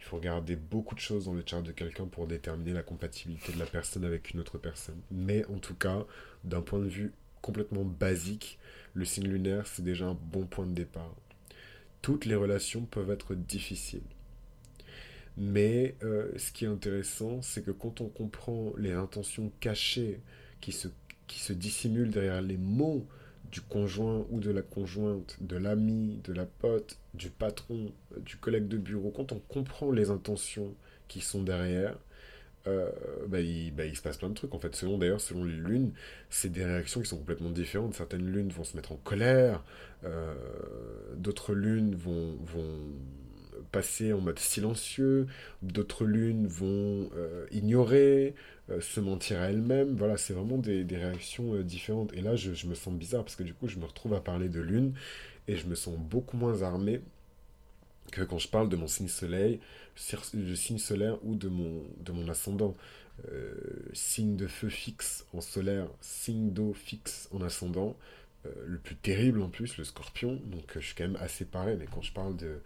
Il 0.00 0.04
faut 0.04 0.16
regarder 0.16 0.54
beaucoup 0.54 0.94
de 0.94 1.00
choses 1.00 1.24
dans 1.24 1.32
le 1.32 1.42
chart 1.44 1.62
de 1.64 1.72
quelqu'un 1.72 2.06
pour 2.06 2.28
déterminer 2.28 2.72
la 2.72 2.84
compatibilité 2.84 3.52
de 3.52 3.58
la 3.58 3.66
personne 3.66 4.04
avec 4.04 4.30
une 4.30 4.40
autre 4.40 4.58
personne. 4.58 5.00
Mais 5.10 5.44
en 5.46 5.58
tout 5.58 5.74
cas, 5.74 6.06
d'un 6.44 6.62
point 6.62 6.78
de 6.78 6.88
vue 6.88 7.12
complètement 7.42 7.84
basique, 7.84 8.58
le 8.94 9.04
signe 9.04 9.26
lunaire, 9.26 9.66
c'est 9.66 9.82
déjà 9.82 10.06
un 10.06 10.14
bon 10.14 10.46
point 10.46 10.66
de 10.66 10.74
départ. 10.74 11.14
Toutes 12.02 12.24
les 12.24 12.36
relations 12.36 12.82
peuvent 12.82 13.10
être 13.10 13.34
difficiles. 13.34 14.02
Mais 15.36 15.96
euh, 16.02 16.30
ce 16.36 16.50
qui 16.52 16.64
est 16.64 16.68
intéressant, 16.68 17.42
c'est 17.42 17.62
que 17.62 17.70
quand 17.70 18.00
on 18.00 18.08
comprend 18.08 18.72
les 18.78 18.92
intentions 18.92 19.52
cachées 19.60 20.20
qui 20.60 20.72
se, 20.72 20.88
qui 21.26 21.40
se 21.40 21.52
dissimulent 21.52 22.10
derrière 22.10 22.40
les 22.40 22.56
mots 22.56 23.06
du 23.50 23.60
conjoint 23.60 24.26
ou 24.30 24.40
de 24.40 24.50
la 24.50 24.62
conjointe, 24.62 25.36
de 25.40 25.56
l'ami, 25.56 26.20
de 26.24 26.32
la 26.32 26.46
pote, 26.46 26.98
du 27.14 27.30
patron, 27.30 27.92
du 28.18 28.36
collègue 28.36 28.68
de 28.68 28.78
bureau, 28.78 29.10
quand 29.10 29.32
on 29.32 29.38
comprend 29.38 29.90
les 29.90 30.10
intentions 30.10 30.74
qui 31.08 31.20
sont 31.20 31.42
derrière, 31.42 31.96
euh, 32.66 32.90
bah, 33.28 33.40
il, 33.40 33.72
bah, 33.72 33.84
il 33.84 33.96
se 33.96 34.02
passe 34.02 34.16
plein 34.16 34.28
de 34.28 34.34
trucs. 34.34 34.54
En 34.54 34.58
fait, 34.58 34.74
selon 34.74 34.98
d'ailleurs, 34.98 35.20
selon 35.20 35.44
les 35.44 35.52
lunes, 35.52 35.92
c'est 36.30 36.50
des 36.50 36.64
réactions 36.64 37.00
qui 37.00 37.08
sont 37.08 37.18
complètement 37.18 37.50
différentes. 37.50 37.94
Certaines 37.94 38.26
lunes 38.26 38.48
vont 38.50 38.64
se 38.64 38.76
mettre 38.76 38.92
en 38.92 38.96
colère, 38.96 39.62
euh, 40.04 40.34
d'autres 41.16 41.54
lunes 41.54 41.94
vont, 41.94 42.36
vont 42.40 42.80
passer 43.76 44.14
en 44.14 44.22
mode 44.22 44.38
silencieux, 44.38 45.26
d'autres 45.60 46.06
lunes 46.06 46.46
vont 46.46 47.10
euh, 47.14 47.46
ignorer, 47.50 48.34
euh, 48.70 48.80
se 48.80 49.00
mentir 49.00 49.38
à 49.38 49.50
elles-mêmes. 49.50 49.96
Voilà, 49.96 50.16
c'est 50.16 50.32
vraiment 50.32 50.56
des, 50.56 50.82
des 50.82 50.96
réactions 50.96 51.52
euh, 51.52 51.62
différentes. 51.62 52.10
Et 52.14 52.22
là, 52.22 52.36
je, 52.36 52.66
me 52.66 52.74
sens 52.74 52.94
bizarre 52.94 53.22
parce 53.22 53.36
que 53.36 53.42
du 53.42 53.52
coup, 53.52 53.68
je 53.68 53.78
me 53.78 53.84
retrouve 53.84 54.14
à 54.14 54.20
parler 54.20 54.48
de 54.48 54.60
lune 54.60 54.94
et 55.46 55.56
je 55.56 55.66
me 55.66 55.74
sens 55.74 55.94
beaucoup 55.98 56.38
moins 56.38 56.62
armé 56.62 57.02
que 58.12 58.22
quand 58.22 58.38
je 58.38 58.48
parle 58.48 58.70
de 58.70 58.76
mon 58.76 58.88
signe 58.88 59.08
soleil, 59.08 59.60
le 60.32 60.54
signe 60.54 60.78
solaire 60.78 61.18
ou 61.22 61.34
de 61.34 61.48
mon, 61.48 61.84
de 62.00 62.12
mon 62.12 62.28
ascendant. 62.30 62.74
Signe 63.92 64.36
de 64.36 64.46
feu 64.46 64.68
fixe 64.68 65.26
en 65.32 65.40
solaire, 65.40 65.88
signe 66.00 66.50
d'eau 66.50 66.72
fixe 66.72 67.28
en 67.32 67.42
ascendant. 67.42 67.96
Le 68.44 68.78
plus 68.78 68.94
terrible 68.94 69.42
en 69.42 69.48
plus, 69.48 69.76
le 69.78 69.84
scorpion. 69.84 70.40
Donc 70.46 70.64
je 70.74 70.80
suis 70.80 70.94
quand 70.94 71.04
même 71.04 71.18
assez 71.20 71.44
pareil, 71.44 71.76
mais 71.78 71.86
quand 71.92 72.02
je 72.02 72.12
parle 72.12 72.36
de, 72.36 72.60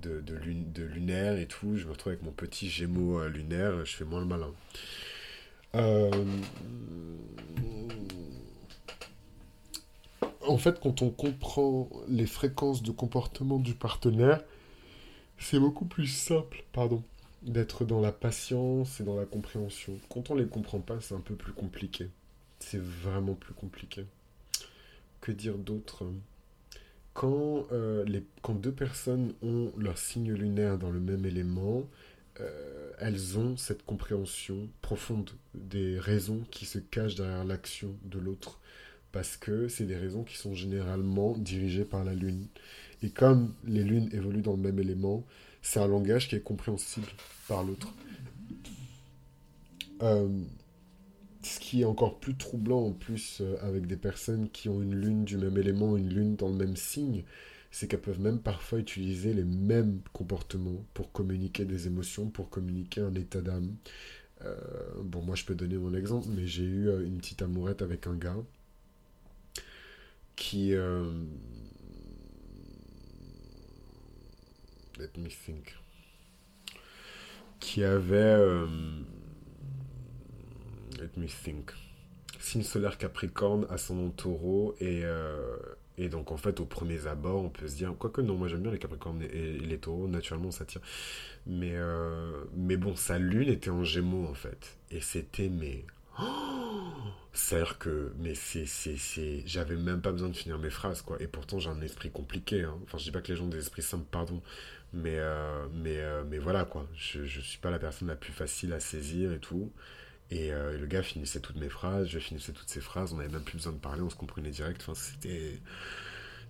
de, 0.00 0.34
lune- 0.34 0.72
de 0.72 0.84
lunaire 0.84 1.38
et 1.38 1.46
tout, 1.46 1.76
je 1.76 1.86
me 1.86 1.92
retrouve 1.92 2.12
avec 2.12 2.24
mon 2.24 2.32
petit 2.32 2.68
gémeau 2.68 3.20
euh, 3.20 3.28
lunaire, 3.28 3.84
je 3.84 3.96
fais 3.96 4.04
moins 4.04 4.20
le 4.20 4.26
malin. 4.26 4.52
Euh, 5.76 6.10
en 10.46 10.58
fait, 10.58 10.80
quand 10.80 11.02
on 11.02 11.10
comprend 11.10 11.88
les 12.08 12.26
fréquences 12.26 12.82
de 12.82 12.90
comportement 12.90 13.58
du 13.58 13.74
partenaire, 13.74 14.42
c'est 15.38 15.60
beaucoup 15.60 15.84
plus 15.84 16.06
simple, 16.06 16.64
pardon, 16.72 17.02
d'être 17.42 17.84
dans 17.84 18.00
la 18.00 18.12
patience 18.12 19.00
et 19.00 19.04
dans 19.04 19.16
la 19.16 19.26
compréhension. 19.26 19.98
Quand 20.08 20.30
on 20.30 20.34
les 20.34 20.46
comprend 20.46 20.80
pas, 20.80 21.00
c'est 21.00 21.14
un 21.14 21.20
peu 21.20 21.34
plus 21.34 21.52
compliqué. 21.52 22.08
C'est 22.58 22.82
vraiment 22.82 23.34
plus 23.34 23.54
compliqué. 23.54 24.04
Que 25.20 25.32
dire 25.32 25.56
d'autre? 25.56 26.04
Quand, 27.14 27.66
euh, 27.72 28.04
les, 28.04 28.24
quand 28.42 28.54
deux 28.54 28.72
personnes 28.72 29.34
ont 29.42 29.72
leur 29.76 29.98
signe 29.98 30.32
lunaire 30.32 30.78
dans 30.78 30.90
le 30.90 31.00
même 31.00 31.26
élément, 31.26 31.88
euh, 32.40 32.90
elles 32.98 33.38
ont 33.38 33.56
cette 33.56 33.84
compréhension 33.84 34.68
profonde 34.80 35.30
des 35.54 35.98
raisons 35.98 36.44
qui 36.50 36.66
se 36.66 36.78
cachent 36.78 37.16
derrière 37.16 37.44
l'action 37.44 37.96
de 38.04 38.18
l'autre. 38.18 38.60
Parce 39.12 39.36
que 39.36 39.66
c'est 39.66 39.86
des 39.86 39.96
raisons 39.96 40.22
qui 40.22 40.36
sont 40.36 40.54
généralement 40.54 41.36
dirigées 41.36 41.84
par 41.84 42.04
la 42.04 42.14
Lune. 42.14 42.46
Et 43.02 43.10
comme 43.10 43.54
les 43.64 43.82
lunes 43.82 44.08
évoluent 44.12 44.42
dans 44.42 44.54
le 44.54 44.62
même 44.62 44.78
élément, 44.78 45.24
c'est 45.62 45.80
un 45.80 45.88
langage 45.88 46.28
qui 46.28 46.36
est 46.36 46.40
compréhensible 46.40 47.08
par 47.48 47.64
l'autre. 47.64 47.92
Euh, 50.02 50.28
ce 51.42 51.58
qui 51.58 51.82
est 51.82 51.84
encore 51.84 52.20
plus 52.20 52.36
troublant 52.36 52.86
en 52.86 52.92
plus 52.92 53.40
euh, 53.40 53.56
avec 53.62 53.86
des 53.86 53.96
personnes 53.96 54.50
qui 54.50 54.68
ont 54.68 54.82
une 54.82 54.94
lune 54.94 55.24
du 55.24 55.38
même 55.38 55.56
élément, 55.56 55.96
une 55.96 56.12
lune 56.12 56.36
dans 56.36 56.48
le 56.48 56.54
même 56.54 56.76
signe, 56.76 57.24
c'est 57.70 57.88
qu'elles 57.88 58.00
peuvent 58.00 58.20
même 58.20 58.40
parfois 58.40 58.78
utiliser 58.78 59.32
les 59.32 59.44
mêmes 59.44 60.00
comportements 60.12 60.84
pour 60.92 61.12
communiquer 61.12 61.64
des 61.64 61.86
émotions, 61.86 62.28
pour 62.28 62.50
communiquer 62.50 63.00
un 63.00 63.14
état 63.14 63.40
d'âme. 63.40 63.76
Euh, 64.42 64.56
bon, 65.02 65.22
moi 65.22 65.36
je 65.36 65.44
peux 65.44 65.54
donner 65.54 65.76
mon 65.76 65.94
exemple, 65.94 66.28
mais 66.30 66.46
j'ai 66.46 66.64
eu 66.64 66.88
euh, 66.88 67.04
une 67.04 67.18
petite 67.18 67.42
amourette 67.42 67.82
avec 67.82 68.06
un 68.06 68.16
gars 68.16 68.36
qui... 70.36 70.70
let 74.98 75.10
me 75.18 75.28
think. 75.28 75.76
Qui 77.58 77.84
avait 77.84 78.66
let 81.00 81.10
me 81.16 81.26
think. 81.26 81.72
Signe 82.38 82.62
solaire 82.62 82.98
Capricorne, 82.98 83.66
ascendant 83.70 84.10
Taureau 84.10 84.74
et 84.80 85.02
euh, 85.04 85.56
et 85.98 86.08
donc 86.08 86.32
en 86.32 86.36
fait 86.36 86.60
au 86.60 86.64
premier 86.64 87.06
abord 87.06 87.42
on 87.42 87.50
peut 87.50 87.68
se 87.68 87.76
dire 87.76 87.92
quoique 87.98 88.22
non 88.22 88.36
moi 88.36 88.48
j'aime 88.48 88.62
bien 88.62 88.70
les 88.70 88.78
Capricornes 88.78 89.22
et, 89.22 89.58
les 89.58 89.78
Taureaux 89.78 90.08
naturellement 90.08 90.50
ça 90.50 90.64
tire. 90.64 90.80
Mais 91.46 91.72
euh, 91.74 92.44
mais 92.54 92.76
bon 92.76 92.96
sa 92.96 93.18
lune 93.18 93.48
était 93.48 93.70
en 93.70 93.84
Gémeaux 93.84 94.26
en 94.26 94.34
fait. 94.34 94.78
Et 94.90 95.00
c'était 95.00 95.48
mais 95.48 95.84
c'est 97.32 97.56
à 97.56 97.58
dire 97.58 97.78
que 97.78 98.12
mais 98.18 98.34
c'est 98.34 98.66
c'est 98.66 99.42
j'avais 99.46 99.76
même 99.76 100.00
pas 100.00 100.12
besoin 100.12 100.28
de 100.28 100.36
finir 100.36 100.58
mes 100.58 100.70
phrases 100.70 101.02
quoi. 101.02 101.20
Et 101.20 101.26
pourtant 101.26 101.58
j'ai 101.58 101.70
un 101.70 101.82
esprit 101.82 102.10
compliqué 102.10 102.62
hein. 102.62 102.76
enfin 102.84 102.98
je 102.98 103.04
dis 103.04 103.10
pas 103.10 103.20
que 103.20 103.28
les 103.28 103.36
gens 103.36 103.44
ont 103.44 103.48
des 103.48 103.58
esprits 103.58 103.82
simples 103.82 104.06
pardon. 104.10 104.40
Mais 104.92 105.18
euh, 105.18 105.66
mais 105.74 106.00
mais 106.28 106.38
voilà 106.38 106.64
quoi. 106.64 106.86
Je 106.94 107.24
je 107.26 107.40
suis 107.40 107.58
pas 107.58 107.70
la 107.70 107.78
personne 107.78 108.08
la 108.08 108.16
plus 108.16 108.32
facile 108.32 108.72
à 108.72 108.80
saisir 108.80 109.32
et 109.32 109.38
tout 109.38 109.70
euh, 110.32 110.74
et, 110.74 110.78
le 110.78 110.86
gars 110.86 111.02
finissait 111.02 111.40
toutes 111.40 111.56
mes 111.56 111.68
phrases, 111.68 112.06
je 112.08 112.18
finissais 112.18 112.52
toutes 112.52 112.68
ses 112.68 112.80
phrases, 112.80 113.12
on 113.12 113.16
n'avait 113.16 113.28
même 113.28 113.42
plus 113.42 113.56
besoin 113.56 113.72
de 113.72 113.78
parler, 113.78 114.02
on 114.02 114.10
se 114.10 114.16
comprenait 114.16 114.50
direct. 114.50 114.82
Enfin, 114.82 114.94
c'était, 114.94 115.58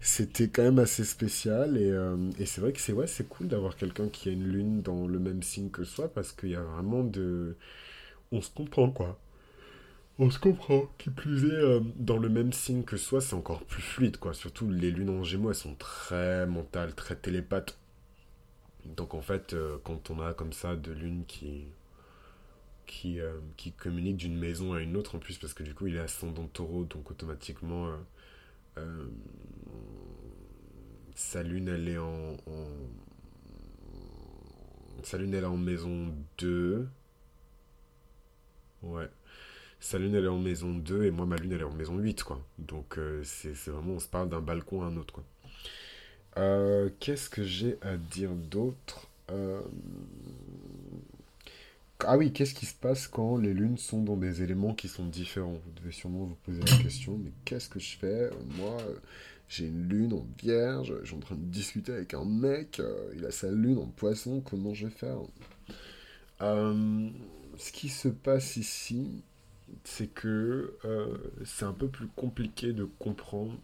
c'était 0.01 0.49
quand 0.49 0.63
même 0.63 0.79
assez 0.79 1.05
spécial. 1.05 1.77
Et, 1.77 1.91
euh, 1.91 2.31
et 2.39 2.47
c'est 2.47 2.61
vrai 2.61 2.73
que 2.73 2.81
c'est, 2.81 2.93
ouais, 2.93 3.07
c'est 3.07 3.29
cool 3.29 3.49
d'avoir 3.49 3.77
quelqu'un 3.77 4.09
qui 4.09 4.29
a 4.29 4.33
une 4.33 4.47
lune 4.47 4.83
dans 4.83 5.07
le 5.07 5.19
même 5.19 5.43
signe 5.43 5.71
que 5.71 5.85
soi 5.85 6.13
parce 6.13 6.33
qu'il 6.33 6.51
y 6.51 6.57
a 6.57 6.63
vraiment 6.63 7.05
de. 7.05 7.57
On 8.33 8.43
se 8.43 8.51
comprend, 8.51 8.91
quoi. 8.91 9.19
On 10.19 10.31
se 10.31 10.39
comprend. 10.39 10.87
Qui 10.99 11.11
plus 11.11 11.47
est, 11.47 11.55
euh, 11.55 11.81
dans 11.97 12.19
le 12.19 12.29
même 12.29 12.53
signe 12.53 12.85
que 12.85 12.97
soi, 12.97 13.21
c'est 13.21 13.35
encore 13.35 13.65
plus 13.65 13.83
fluide, 13.83 14.19
quoi. 14.19 14.35
Surtout 14.35 14.71
les 14.71 14.91
lunes 14.91 15.11
en 15.11 15.25
gémeaux, 15.25 15.51
elles 15.51 15.57
sont 15.57 15.75
très 15.77 16.47
mentales, 16.47 16.95
très 16.95 17.17
télépathes. 17.17 17.79
Donc 18.97 19.15
en 19.15 19.21
fait, 19.23 19.55
quand 19.85 20.11
on 20.11 20.21
a 20.21 20.33
comme 20.35 20.53
ça 20.53 20.75
de 20.77 20.93
lunes 20.93 21.25
qui 21.27 21.67
qui, 22.91 23.21
euh, 23.21 23.39
qui 23.57 23.71
communique 23.71 24.17
d'une 24.17 24.37
maison 24.37 24.73
à 24.73 24.81
une 24.81 24.97
autre 24.97 25.15
en 25.15 25.21
plus, 25.21 25.39
parce 25.39 25.55
que 25.55 25.63
du 25.63 25.75
coup 25.75 25.87
il 25.87 25.95
est 25.95 26.01
ascendant 26.01 26.49
taureau, 26.49 26.83
donc 26.85 27.09
automatiquement 27.13 27.87
euh, 27.87 27.97
euh, 28.79 29.07
sa 31.15 31.45
lune 31.45 31.69
elle 31.69 31.89
est 31.89 31.99
en, 31.99 32.37
Sa 35.05 35.19
lune 35.19 35.35
elle 35.35 35.45
est 35.45 35.47
en 35.47 35.57
maison 35.57 36.13
2. 36.39 36.89
Ouais. 38.83 39.09
Sa 39.79 39.99
lune 39.99 40.17
elle 40.17 40.25
est 40.25 40.29
en 40.29 40.39
maison 40.41 40.75
2 40.75 41.05
et 41.05 41.11
moi 41.13 41.27
ma 41.27 41.37
lune 41.37 41.53
elle 41.53 41.61
est 41.61 41.65
en 41.65 41.73
maison 41.73 41.97
8 41.97 42.25
quoi. 42.25 42.45
Donc 42.59 42.99
c'est 43.23 43.55
vraiment, 43.69 43.93
on 43.95 44.01
se 44.01 44.09
parle 44.09 44.29
d'un 44.29 44.41
balcon 44.41 44.83
à 44.83 44.87
un 44.87 44.97
autre 44.97 45.15
quoi. 45.15 45.25
Qu'est-ce 46.99 47.31
que 47.31 47.45
j'ai 47.45 47.79
à 47.83 47.97
dire 47.97 48.33
d'autre? 48.33 49.07
Ah 52.07 52.17
oui, 52.19 52.33
qu'est-ce 52.33 52.55
qui 52.55 52.67
se 52.67 52.75
passe 52.75 53.07
quand 53.09 53.37
les 53.37 53.55
lunes 53.55 53.79
sont 53.79 54.03
dans 54.03 54.17
des 54.17 54.43
éléments 54.43 54.75
qui 54.75 54.89
sont 54.89 55.07
différents? 55.07 55.61
Vous 55.65 55.73
devez 55.77 55.93
sûrement 55.93 56.25
vous 56.25 56.37
poser 56.45 56.61
la 56.61 56.83
question, 56.83 57.19
mais 57.19 57.33
qu'est-ce 57.45 57.69
que 57.69 57.81
je 57.81 57.97
fais? 57.97 58.31
Moi, 58.57 58.77
j'ai 59.49 59.67
une 59.67 59.89
lune 59.89 60.13
en 60.13 60.27
vierge, 60.43 60.95
je 61.03 61.07
suis 61.07 61.17
en 61.17 61.21
train 61.21 61.37
de 61.37 61.45
discuter 61.45 61.93
avec 61.93 62.15
un 62.15 62.25
mec, 62.25 62.81
euh, 62.81 63.13
il 63.17 63.25
a 63.25 63.31
sa 63.31 63.51
lune 63.51 63.79
en 63.79 63.87
poisson, 63.87 64.41
comment 64.41 64.75
je 64.75 64.87
vais 64.87 64.93
faire? 64.93 65.19
Euh, 66.43 67.11
Ce 67.59 67.73
qui 67.73 67.89
se 67.89 68.09
passe 68.09 68.57
ici, 68.57 69.23
c'est 69.85 70.09
que 70.09 70.77
euh, 70.85 71.19
c'est 71.45 71.65
un 71.65 71.73
peu 71.73 71.89
plus 71.89 72.09
compliqué 72.09 72.73
de 72.73 72.85
comprendre 72.85 73.59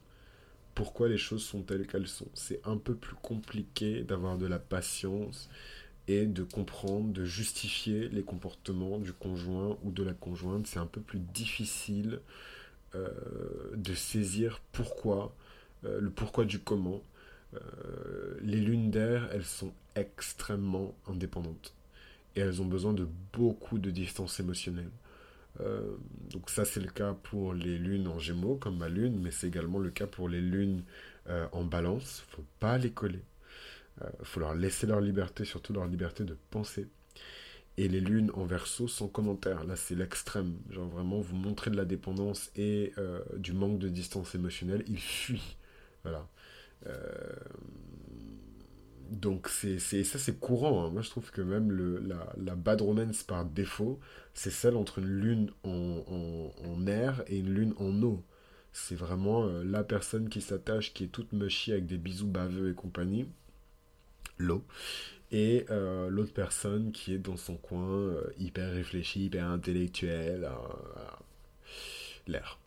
pourquoi 0.75 1.09
les 1.09 1.19
choses 1.19 1.43
sont 1.43 1.63
telles 1.63 1.87
qu'elles 1.87 2.09
sont. 2.09 2.29
C'est 2.35 2.61
un 2.67 2.77
peu 2.77 2.95
plus 2.95 3.17
compliqué 3.23 4.03
d'avoir 4.05 4.37
de 4.39 4.47
la 4.47 4.59
patience 4.59 5.49
et 6.09 6.27
de 6.27 6.43
comprendre, 6.43 7.13
de 7.13 7.25
justifier 7.25 8.09
les 8.09 8.23
comportements 8.23 8.99
du 8.99 9.13
conjoint 9.13 9.77
ou 9.83 9.91
de 9.91 10.03
la 10.03 10.15
conjointe. 10.15 10.67
C'est 10.67 10.79
un 10.79 10.87
peu 10.87 11.01
plus 11.01 11.19
difficile 11.19 12.21
euh, 12.95 13.09
de 13.75 13.95
saisir 13.95 14.61
pourquoi, 14.73 15.35
euh, 15.85 16.01
le 16.01 16.11
pourquoi 16.11 16.45
du 16.45 16.61
comment. 16.61 17.03
Euh, 17.55 18.39
les 18.43 18.61
lunes 18.61 18.91
d'air, 18.91 19.29
elles 19.33 19.45
sont 19.45 19.73
extrêmement 19.95 20.95
indépendantes 21.07 21.75
et 22.37 22.41
elles 22.41 22.63
ont 22.63 22.67
besoin 22.67 22.93
de 22.93 23.09
beaucoup 23.33 23.79
de 23.79 23.91
distance 23.91 24.41
émotionnelle. 24.41 24.91
donc 26.31 26.51
ça 26.51 26.67
c'est 26.67 26.81
le 26.81 26.91
cas 26.91 27.15
pour 27.15 27.55
les 27.55 27.79
lunes 27.79 28.09
en 28.09 28.19
gémeaux 28.19 28.57
comme 28.57 28.77
ma 28.77 28.91
lune, 28.91 29.19
mais 29.23 29.31
c'est 29.31 29.47
également 29.47 29.79
le 29.79 29.91
cas 29.91 30.07
pour 30.07 30.29
les 30.29 30.43
lunes 30.43 30.83
en 31.53 31.65
balance. 31.65 32.25
Faut 32.29 32.45
pas 32.61 32.77
les 32.77 32.91
coller 32.91 33.23
il 34.01 34.05
euh, 34.05 34.11
faut 34.23 34.41
leur 34.41 34.55
laisser 34.55 34.87
leur 34.87 35.01
liberté, 35.01 35.45
surtout 35.45 35.73
leur 35.73 35.87
liberté 35.87 36.25
de 36.25 36.37
penser. 36.51 36.89
Et 37.79 37.89
les 37.89 38.01
lunes 38.01 38.31
en 38.35 38.45
verso 38.47 38.89
sans 38.89 39.09
commentaire. 39.09 39.65
Là, 39.65 39.77
c'est 39.77 39.95
l'extrême. 39.95 40.59
Genre 40.71 40.89
vraiment, 40.89 41.21
vous 41.21 41.37
montrez 41.37 41.71
de 41.71 41.77
la 41.77 41.85
dépendance 41.85 42.51
et 42.57 42.93
euh, 42.99 43.21
du 43.37 43.53
manque 43.53 43.79
de 43.79 43.89
distance 43.89 44.35
émotionnelle. 44.35 44.83
Ils 44.89 44.99
fuient. 44.99 45.57
Voilà. 46.03 46.29
Euh, 46.87 46.97
donc, 49.11 49.49
c'est, 49.49 49.79
ça, 49.79 50.19
c'est 50.19 50.39
courant. 50.39 50.85
Hein. 50.87 50.91
Moi, 50.91 51.03
je 51.03 51.11
trouve 51.11 51.31
que 51.31 51.43
même 51.43 51.71
le, 51.71 51.99
la, 51.99 52.33
la 52.39 52.55
bad 52.57 52.81
romance 52.81 53.23
par 53.23 53.45
défaut, 53.45 54.01
c'est 54.35 54.51
celle 54.51 54.77
entre 54.77 54.99
une 54.99 55.21
lune 55.21 55.51
en, 55.63 56.53
en, 56.65 56.87
air 56.87 57.23
et 57.29 57.39
une 57.39 57.53
lune 57.53 57.75
en 57.79 58.03
eau. 58.03 58.25
C'est 58.73 58.97
vraiment 58.97 59.47
la 59.47 59.85
personne 59.85 60.29
qui 60.29 60.41
s'attache, 60.41 60.93
qui 60.93 61.05
est 61.05 61.09
toute 61.09 61.33
mushy 61.33 61.73
avec 61.73 61.87
des 61.87 61.97
bisous 61.99 62.27
baveux 62.27 62.71
et 62.71 62.75
compagnie 62.75 63.27
l'eau. 64.39 64.65
Et 65.33 65.67
euh, 65.71 66.09
l'autre 66.09 66.33
personne 66.33 66.93
qui 66.93 67.15
est 67.15 67.19
dans 67.19 67.37
son 67.37 67.57
coin, 67.57 67.91
euh, 67.91 68.23
hyper 68.39 68.73
réfléchi, 68.73 69.27
hyper 69.27 69.47
intellectuel, 69.47 70.45
euh, 70.45 70.51
l'air. 72.27 72.59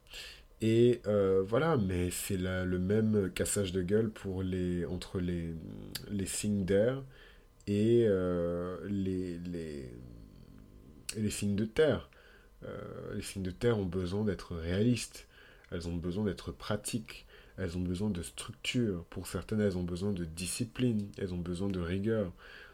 Et 0.61 1.01
voilà, 1.05 1.77
mais 1.77 2.11
c'est 2.11 2.35
le 2.37 2.79
même 2.79 3.31
cassage 3.33 3.71
de 3.71 3.81
gueule 3.81 4.09
pour 4.09 4.43
les, 4.43 4.85
entre 4.85 5.21
les, 5.21 5.53
les 6.11 6.25
signes 6.25 6.65
d'air 6.65 7.01
et 7.65 8.05
les, 8.89 9.37
les, 9.37 9.89
les 11.15 11.29
signes 11.29 11.55
de 11.55 11.63
terre. 11.63 12.09
les 13.13 13.21
signes 13.21 13.43
de 13.43 13.51
terre 13.51 13.79
ont 13.79 13.85
besoin 13.85 14.25
d'être 14.25 14.53
réalistes, 14.53 15.29
elles 15.71 15.87
ont 15.87 15.95
besoin 15.95 16.25
d'être 16.25 16.51
pratiques, 16.51 17.25
elles 17.59 17.77
ont 17.77 17.81
besoin 17.81 18.09
de 18.09 18.21
structure. 18.21 19.03
Pour 19.09 19.27
certaines, 19.27 19.59
elles 19.61 19.77
ont 19.77 19.83
besoin 19.83 20.11
de 20.11 20.25
discipline, 20.25 21.09
elles 21.17 21.33
ont 21.33 21.39
besoin 21.39 21.67
de 21.67 21.79
rigueur. 21.79 22.31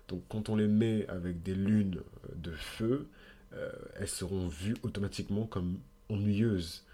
Donc 0.08 0.24
quand 0.30 0.50
on 0.50 0.56
les 0.56 0.68
met 0.68 1.08
avec 1.08 1.42
des 1.42 1.56
lunes 1.56 2.02
de 2.36 2.52
feu, 2.52 3.08
euh, 3.54 3.72
elles 3.96 4.08
seront 4.08 4.48
vues 4.48 4.76
automatiquement 4.84 5.48
comme 5.48 5.80
ennuyeuses, 6.10 6.86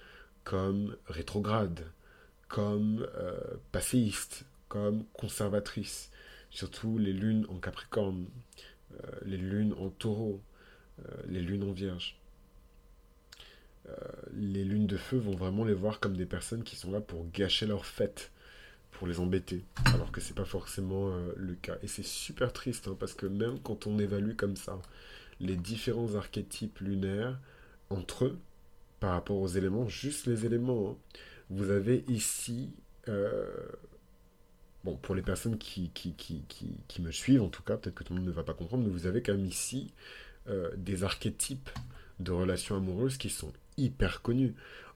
comme 0.43 0.95
rétrogrades, 1.07 1.85
comme 2.47 3.05
euh, 3.15 3.37
passéistes, 3.71 4.45
comme 4.69 5.03
conservatrices. 5.13 6.11
Surtout 6.49 6.97
les 6.97 7.13
lunes 7.13 7.45
en 7.49 7.57
Capricorne, 7.57 8.25
euh, 8.93 9.11
les 9.25 9.37
lunes 9.37 9.73
en 9.73 9.89
Taureau, 9.89 10.41
les 11.27 11.41
lunes 11.41 11.63
en 11.63 11.71
Vierge. 11.71 12.20
Les 14.33 14.63
lunes 14.63 14.87
de 14.87 14.97
feu 14.97 15.17
vont 15.17 15.35
vraiment 15.35 15.63
les 15.65 15.73
voir 15.73 15.99
comme 15.99 16.15
des 16.15 16.25
personnes 16.25 16.63
qui 16.63 16.75
sont 16.75 16.91
là 16.91 17.01
pour 17.01 17.29
gâcher 17.31 17.65
leur 17.65 17.85
fête, 17.85 18.31
pour 18.91 19.07
les 19.07 19.19
embêter, 19.19 19.63
alors 19.93 20.11
que 20.11 20.21
c'est 20.21 20.35
pas 20.35 20.45
forcément 20.45 21.11
le 21.35 21.53
cas. 21.55 21.77
Et 21.83 21.87
c'est 21.87 22.05
super 22.05 22.53
triste, 22.53 22.87
hein, 22.87 22.97
parce 22.99 23.13
que 23.13 23.25
même 23.25 23.59
quand 23.59 23.87
on 23.87 23.99
évalue 23.99 24.35
comme 24.35 24.55
ça 24.55 24.79
les 25.39 25.55
différents 25.55 26.15
archétypes 26.15 26.79
lunaires 26.79 27.39
entre 27.89 28.25
eux, 28.25 28.37
par 28.99 29.13
rapport 29.13 29.37
aux 29.37 29.47
éléments, 29.47 29.87
juste 29.87 30.27
les 30.27 30.45
éléments, 30.45 30.91
hein, 30.91 31.17
vous 31.49 31.71
avez 31.71 32.05
ici 32.07 32.71
bon, 34.83 34.95
pour 34.97 35.15
les 35.15 35.21
personnes 35.21 35.57
qui, 35.57 35.89
qui, 35.93 36.13
qui, 36.13 36.43
qui, 36.87 37.01
me 37.01 37.11
suivent, 37.11 37.41
en 37.41 37.49
tout 37.49 37.63
cas, 37.63 37.77
peut-être 37.77 37.95
que 37.95 38.03
tout 38.03 38.13
le 38.13 38.19
monde 38.19 38.27
ne 38.27 38.33
va 38.33 38.43
pas 38.43 38.53
comprendre, 38.53 38.83
mais 38.83 38.89
vous 38.89 39.07
avez 39.07 39.21
quand 39.21 39.33
même 39.33 39.45
ici 39.45 39.93
euh, 40.47 40.71
des 40.75 41.03
archétypes 41.03 41.69
de 42.19 42.31
relations 42.31 42.75
amoureuses 42.75 43.17
qui 43.17 43.29
sont 43.29 43.51
hyper 43.77 44.21
connus. 44.21 44.53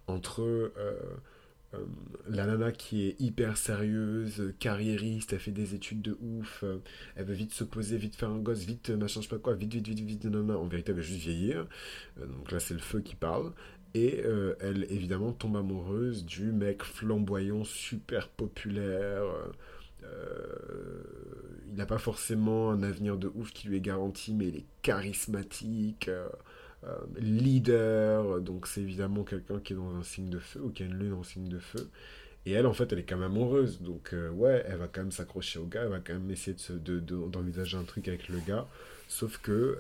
Entre 0.08 0.42
euh, 0.42 0.72
euh, 1.74 1.80
la 2.30 2.46
nana 2.46 2.72
qui 2.72 3.08
est 3.08 3.20
hyper 3.20 3.58
sérieuse, 3.58 4.54
carriériste, 4.60 5.34
elle 5.34 5.40
fait 5.40 5.52
des 5.52 5.76
études 5.76 6.02
de 6.02 6.18
ouf, 6.22 6.64
elle 7.16 7.26
veut 7.26 7.34
vite 7.34 7.54
se 7.54 7.64
poser, 7.64 7.98
vite 7.98 8.16
faire 8.16 8.30
un 8.30 8.40
gosse, 8.40 8.64
vite 8.66 8.90
machin, 8.92 9.22
je 9.22 9.28
sais 9.28 9.36
pas 9.36 9.42
quoi, 9.42 9.56
vite, 9.56 9.74
vite, 9.74 9.88
vite, 9.88 10.00
vite, 10.00 10.26
nana. 10.26 10.58
En 10.58 10.68
vérité, 10.68 10.92
elle 10.92 10.98
veut 10.98 11.04
juste 11.04 11.22
vieillir. 11.22 11.68
donc 12.18 12.52
là, 12.52 12.60
c'est 12.60 12.74
le 12.74 12.80
feu 12.80 13.02
qui 13.02 13.16
parle. 13.16 13.52
Et 13.94 14.24
elle, 14.60 14.86
évidemment, 14.90 15.32
tombe 15.32 15.56
amoureuse 15.56 16.26
du 16.26 16.52
mec 16.52 16.84
flamboyant, 16.84 17.64
super 17.64 18.28
populaire, 18.28 19.24
euh, 20.06 21.04
il 21.68 21.76
n'a 21.76 21.86
pas 21.86 21.98
forcément 21.98 22.72
un 22.72 22.84
avenir 22.84 23.18
de 23.18 23.32
ouf 23.36 23.52
qui 23.52 23.68
lui 23.68 23.78
est 23.78 23.82
garanti, 23.82 24.34
mais 24.34 24.48
il 24.48 24.56
est 24.58 24.66
charismatique, 24.82 26.08
euh, 26.08 26.28
euh, 26.28 26.30
leader, 27.18 28.42
donc 28.42 28.68
c'est 28.68 28.82
évidemment 28.82 29.24
quelqu'un 29.24 29.60
qui 29.60 29.74
est 29.74 29.76
dans 29.76 29.96
un 29.96 30.04
signe 30.04 30.30
de 30.30 30.40
feu, 30.40 30.62
ou 30.62 30.70
qui 30.70 30.84
a 30.84 30.86
une 30.86 30.98
lune 30.98 31.14
en 31.14 31.24
signe 31.24 31.50
de 31.50 31.60
feu. 31.60 31.90
Et 32.46 32.52
elle, 32.52 32.68
en 32.68 32.74
fait, 32.74 32.94
elle 32.94 33.00
est 33.00 33.04
quand 33.04 33.18
même 33.18 33.32
amoureuse. 33.32 33.82
Donc, 33.82 34.14
ouais, 34.34 34.64
elle 34.68 34.78
va 34.78 34.88
quand 34.88 35.02
même 35.02 35.12
s'accrocher 35.12 35.58
au 35.58 35.66
gars, 35.66 35.82
elle 35.84 35.90
va 35.90 36.00
quand 36.00 36.14
même 36.14 36.30
essayer 36.30 36.56
d'envisager 36.78 37.76
de, 37.76 37.82
un 37.82 37.86
truc 37.86 38.08
avec 38.08 38.30
le 38.30 38.38
gars. 38.40 38.68
Sauf 39.08 39.40
que 39.40 39.80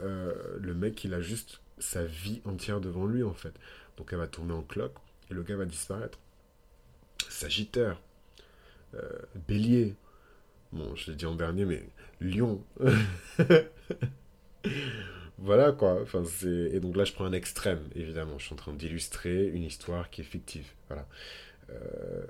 le 0.59 0.73
mec, 0.73 1.03
il 1.03 1.13
a 1.13 1.21
juste 1.21 1.61
sa 1.77 2.03
vie 2.03 2.41
entière 2.43 2.81
devant 2.81 3.05
lui, 3.05 3.21
en 3.21 3.33
fait. 3.33 3.53
Donc, 3.97 4.09
elle 4.13 4.17
va 4.17 4.27
tourner 4.27 4.53
en 4.53 4.63
cloque 4.63 4.95
et 5.29 5.35
le 5.35 5.43
gars 5.43 5.57
va 5.57 5.65
disparaître. 5.65 6.17
Sagittaire, 7.29 8.01
Bélier, 9.47 9.95
Bon, 10.75 10.93
je 10.93 11.09
l'ai 11.09 11.15
dit 11.15 11.25
en 11.25 11.35
dernier, 11.35 11.63
mais 11.63 11.87
Lyon. 12.19 12.61
voilà 15.37 15.71
quoi. 15.71 16.01
Enfin, 16.01 16.23
Et 16.45 16.79
donc 16.79 16.95
là, 16.95 17.03
je 17.03 17.13
prends 17.13 17.25
un 17.25 17.33
extrême, 17.33 17.81
évidemment. 17.95 18.37
Je 18.39 18.45
suis 18.45 18.53
en 18.53 18.57
train 18.57 18.73
d'illustrer 18.73 19.47
une 19.47 19.63
histoire 19.63 20.09
qui 20.09 20.21
est 20.21 20.25
fictive. 20.25 20.67
Voilà. 20.87 21.07
Euh, 21.71 22.25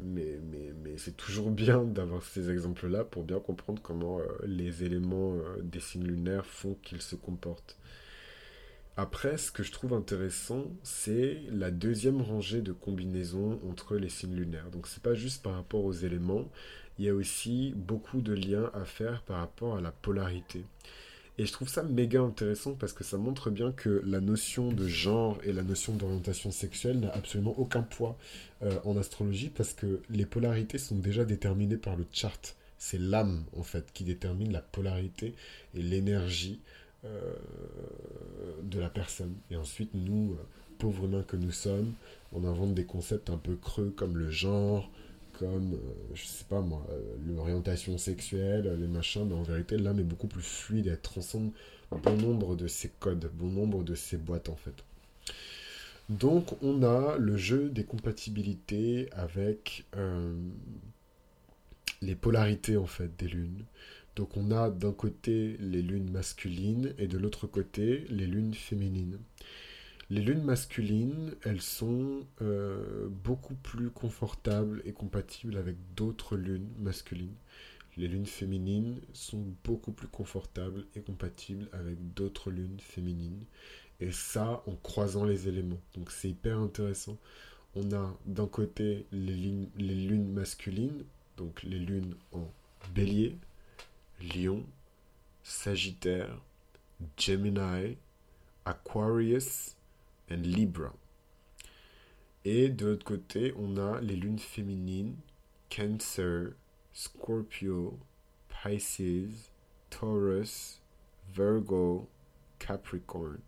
mais 0.00 0.40
mais, 0.50 0.72
mais 0.82 0.98
c'est 0.98 1.16
toujours 1.16 1.50
bien 1.50 1.84
d'avoir 1.84 2.22
ces 2.24 2.50
exemples-là 2.50 3.04
pour 3.04 3.22
bien 3.22 3.38
comprendre 3.38 3.80
comment 3.80 4.18
euh, 4.18 4.24
les 4.44 4.82
éléments 4.82 5.34
euh, 5.36 5.62
des 5.62 5.78
signes 5.80 6.06
lunaires 6.06 6.46
font 6.46 6.76
qu'ils 6.82 7.02
se 7.02 7.14
comportent. 7.16 7.78
Après, 8.96 9.38
ce 9.38 9.50
que 9.50 9.62
je 9.62 9.72
trouve 9.72 9.94
intéressant, 9.94 10.64
c'est 10.82 11.40
la 11.50 11.70
deuxième 11.70 12.20
rangée 12.20 12.60
de 12.60 12.72
combinaisons 12.72 13.60
entre 13.68 13.96
les 13.96 14.08
signes 14.10 14.34
lunaires. 14.34 14.70
Donc, 14.70 14.86
c'est 14.88 15.02
pas 15.02 15.14
juste 15.14 15.42
par 15.42 15.54
rapport 15.54 15.84
aux 15.84 15.92
éléments, 15.92 16.50
il 16.98 17.06
y 17.06 17.08
a 17.08 17.14
aussi 17.14 17.72
beaucoup 17.76 18.20
de 18.20 18.34
liens 18.34 18.70
à 18.74 18.84
faire 18.84 19.22
par 19.22 19.38
rapport 19.38 19.76
à 19.76 19.80
la 19.80 19.92
polarité. 19.92 20.64
Et 21.40 21.46
je 21.46 21.52
trouve 21.52 21.70
ça 21.70 21.82
méga 21.82 22.20
intéressant 22.20 22.74
parce 22.74 22.92
que 22.92 23.02
ça 23.02 23.16
montre 23.16 23.48
bien 23.48 23.72
que 23.72 24.02
la 24.04 24.20
notion 24.20 24.70
de 24.70 24.86
genre 24.86 25.38
et 25.42 25.54
la 25.54 25.62
notion 25.62 25.94
d'orientation 25.94 26.50
sexuelle 26.50 27.00
n'a 27.00 27.08
absolument 27.14 27.58
aucun 27.58 27.80
poids 27.80 28.18
euh, 28.62 28.78
en 28.84 28.94
astrologie 28.98 29.48
parce 29.48 29.72
que 29.72 30.02
les 30.10 30.26
polarités 30.26 30.76
sont 30.76 30.96
déjà 30.96 31.24
déterminées 31.24 31.78
par 31.78 31.96
le 31.96 32.04
chart. 32.12 32.56
C'est 32.76 33.00
l'âme 33.00 33.44
en 33.56 33.62
fait 33.62 33.90
qui 33.94 34.04
détermine 34.04 34.52
la 34.52 34.60
polarité 34.60 35.34
et 35.74 35.80
l'énergie 35.80 36.60
euh, 37.06 37.32
de 38.62 38.78
la 38.78 38.90
personne. 38.90 39.34
Et 39.50 39.56
ensuite, 39.56 39.94
nous, 39.94 40.34
euh, 40.34 40.44
pauvres 40.78 41.06
humains 41.06 41.24
que 41.26 41.36
nous 41.36 41.52
sommes, 41.52 41.94
on 42.32 42.44
invente 42.44 42.74
des 42.74 42.84
concepts 42.84 43.30
un 43.30 43.38
peu 43.38 43.56
creux 43.56 43.94
comme 43.96 44.18
le 44.18 44.30
genre, 44.30 44.90
comme, 45.40 45.72
euh, 45.72 46.14
je 46.14 46.26
sais 46.26 46.44
pas 46.44 46.60
moi, 46.60 46.86
euh, 46.90 47.00
l'orientation 47.26 47.96
sexuelle, 47.96 48.76
les 48.78 48.86
machins, 48.86 49.26
mais 49.26 49.34
en 49.34 49.42
vérité, 49.42 49.78
l'âme 49.78 49.98
est 49.98 50.04
beaucoup 50.04 50.26
plus 50.26 50.42
fluide, 50.42 50.86
elle 50.86 51.00
transcende 51.00 51.50
bon 51.90 52.16
nombre 52.16 52.56
de 52.56 52.66
ces 52.66 52.90
codes, 53.00 53.30
bon 53.34 53.48
nombre 53.48 53.82
de 53.82 53.94
ces 53.94 54.18
boîtes 54.18 54.50
en 54.50 54.56
fait. 54.56 54.74
Donc 56.10 56.62
on 56.62 56.82
a 56.82 57.16
le 57.16 57.38
jeu 57.38 57.70
des 57.70 57.84
compatibilités 57.84 59.08
avec 59.12 59.86
euh, 59.96 60.34
les 62.02 62.14
polarités 62.14 62.76
en 62.76 62.86
fait 62.86 63.10
des 63.18 63.28
lunes. 63.28 63.64
Donc 64.16 64.36
on 64.36 64.50
a 64.50 64.68
d'un 64.68 64.92
côté 64.92 65.56
les 65.58 65.80
lunes 65.80 66.10
masculines 66.10 66.92
et 66.98 67.06
de 67.06 67.16
l'autre 67.16 67.46
côté 67.46 68.04
les 68.10 68.26
lunes 68.26 68.54
féminines. 68.54 69.18
Les 70.10 70.22
lunes 70.22 70.42
masculines, 70.42 71.36
elles 71.44 71.60
sont 71.60 72.26
euh, 72.42 73.06
beaucoup 73.08 73.54
plus 73.54 73.90
confortables 73.90 74.82
et 74.84 74.92
compatibles 74.92 75.56
avec 75.56 75.76
d'autres 75.94 76.36
lunes 76.36 76.68
masculines. 76.80 77.36
Les 77.96 78.08
lunes 78.08 78.26
féminines 78.26 79.00
sont 79.12 79.44
beaucoup 79.62 79.92
plus 79.92 80.08
confortables 80.08 80.84
et 80.96 81.00
compatibles 81.00 81.68
avec 81.72 82.12
d'autres 82.14 82.50
lunes 82.50 82.80
féminines. 82.80 83.44
Et 84.00 84.10
ça 84.10 84.64
en 84.66 84.74
croisant 84.74 85.24
les 85.24 85.46
éléments. 85.46 85.80
Donc 85.94 86.10
c'est 86.10 86.30
hyper 86.30 86.58
intéressant. 86.58 87.16
On 87.76 87.92
a 87.92 88.18
d'un 88.26 88.48
côté 88.48 89.06
les, 89.12 89.68
les 89.76 89.94
lunes 89.94 90.32
masculines, 90.32 91.04
donc 91.36 91.62
les 91.62 91.78
lunes 91.78 92.16
en 92.32 92.50
bélier, 92.96 93.36
lion, 94.34 94.64
sagittaire, 95.44 96.36
Gemini, 97.16 97.96
Aquarius, 98.64 99.76
Libra. 100.30 100.94
Et 102.44 102.68
de 102.68 102.86
l'autre 102.86 103.04
côté, 103.04 103.52
on 103.56 103.76
a 103.76 104.00
les 104.00 104.16
lunes 104.16 104.38
féminines, 104.38 105.16
Cancer, 105.68 106.52
Scorpio, 106.92 107.98
Pisces, 108.48 109.50
Taurus, 109.90 110.80
Virgo, 111.34 112.08
Capricorn. 112.58 113.38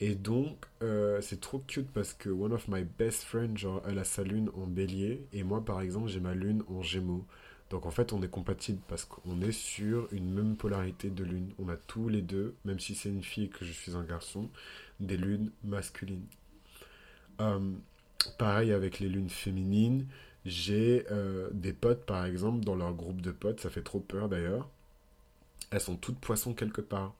Et 0.00 0.14
donc, 0.14 0.64
euh, 0.82 1.20
c'est 1.20 1.40
trop 1.40 1.58
cute 1.58 1.90
parce 1.92 2.14
que 2.14 2.30
one 2.30 2.52
of 2.52 2.66
my 2.68 2.82
best 2.82 3.22
friends, 3.22 3.56
genre, 3.56 3.82
elle 3.86 3.98
a 3.98 4.04
sa 4.04 4.24
lune 4.24 4.50
en 4.54 4.66
bélier, 4.66 5.26
et 5.32 5.42
moi, 5.42 5.62
par 5.64 5.82
exemple, 5.82 6.08
j'ai 6.08 6.20
ma 6.20 6.34
lune 6.34 6.62
en 6.68 6.82
gémeaux. 6.82 7.26
Donc 7.68 7.86
en 7.86 7.90
fait, 7.90 8.12
on 8.12 8.20
est 8.22 8.28
compatible 8.28 8.80
parce 8.88 9.04
qu'on 9.04 9.40
est 9.42 9.52
sur 9.52 10.08
une 10.12 10.32
même 10.32 10.56
polarité 10.56 11.08
de 11.08 11.22
lune. 11.22 11.52
On 11.58 11.68
a 11.68 11.76
tous 11.76 12.08
les 12.08 12.22
deux, 12.22 12.56
même 12.64 12.80
si 12.80 12.96
c'est 12.96 13.10
une 13.10 13.22
fille 13.22 13.44
et 13.44 13.48
que 13.48 13.64
je 13.64 13.72
suis 13.72 13.94
un 13.94 14.02
garçon, 14.02 14.48
des 15.00 15.16
lunes 15.16 15.50
masculines. 15.64 16.26
Euh, 17.40 17.72
pareil 18.38 18.72
avec 18.72 19.00
les 19.00 19.08
lunes 19.08 19.30
féminines. 19.30 20.06
J'ai 20.44 21.06
euh, 21.10 21.48
des 21.52 21.72
potes, 21.72 22.06
par 22.06 22.24
exemple, 22.24 22.64
dans 22.64 22.76
leur 22.76 22.94
groupe 22.94 23.20
de 23.20 23.30
potes, 23.30 23.60
ça 23.60 23.70
fait 23.70 23.82
trop 23.82 24.00
peur 24.00 24.28
d'ailleurs. 24.28 24.68
Elles 25.70 25.80
sont 25.80 25.96
toutes 25.96 26.18
poissons 26.18 26.54
quelque 26.54 26.80
part. 26.80 27.14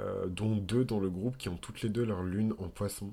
Euh, 0.00 0.26
dont 0.26 0.56
deux 0.56 0.84
dans 0.84 0.98
le 0.98 1.08
groupe 1.08 1.36
qui 1.36 1.48
ont 1.48 1.56
toutes 1.56 1.82
les 1.82 1.88
deux 1.88 2.04
leur 2.04 2.24
lune 2.24 2.52
en 2.58 2.68
poisson. 2.68 3.12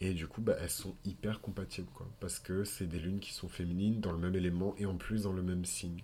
Et 0.00 0.12
du 0.12 0.28
coup, 0.28 0.40
bah, 0.40 0.56
elles 0.60 0.70
sont 0.70 0.94
hyper 1.04 1.40
compatibles, 1.40 1.88
quoi. 1.92 2.06
Parce 2.20 2.38
que 2.38 2.64
c'est 2.64 2.86
des 2.86 2.98
lunes 3.00 3.18
qui 3.20 3.32
sont 3.32 3.48
féminines 3.48 4.00
dans 4.00 4.12
le 4.12 4.18
même 4.18 4.34
élément 4.34 4.74
et 4.78 4.86
en 4.86 4.96
plus 4.96 5.22
dans 5.22 5.32
le 5.32 5.42
même 5.42 5.64
signe. 5.64 6.02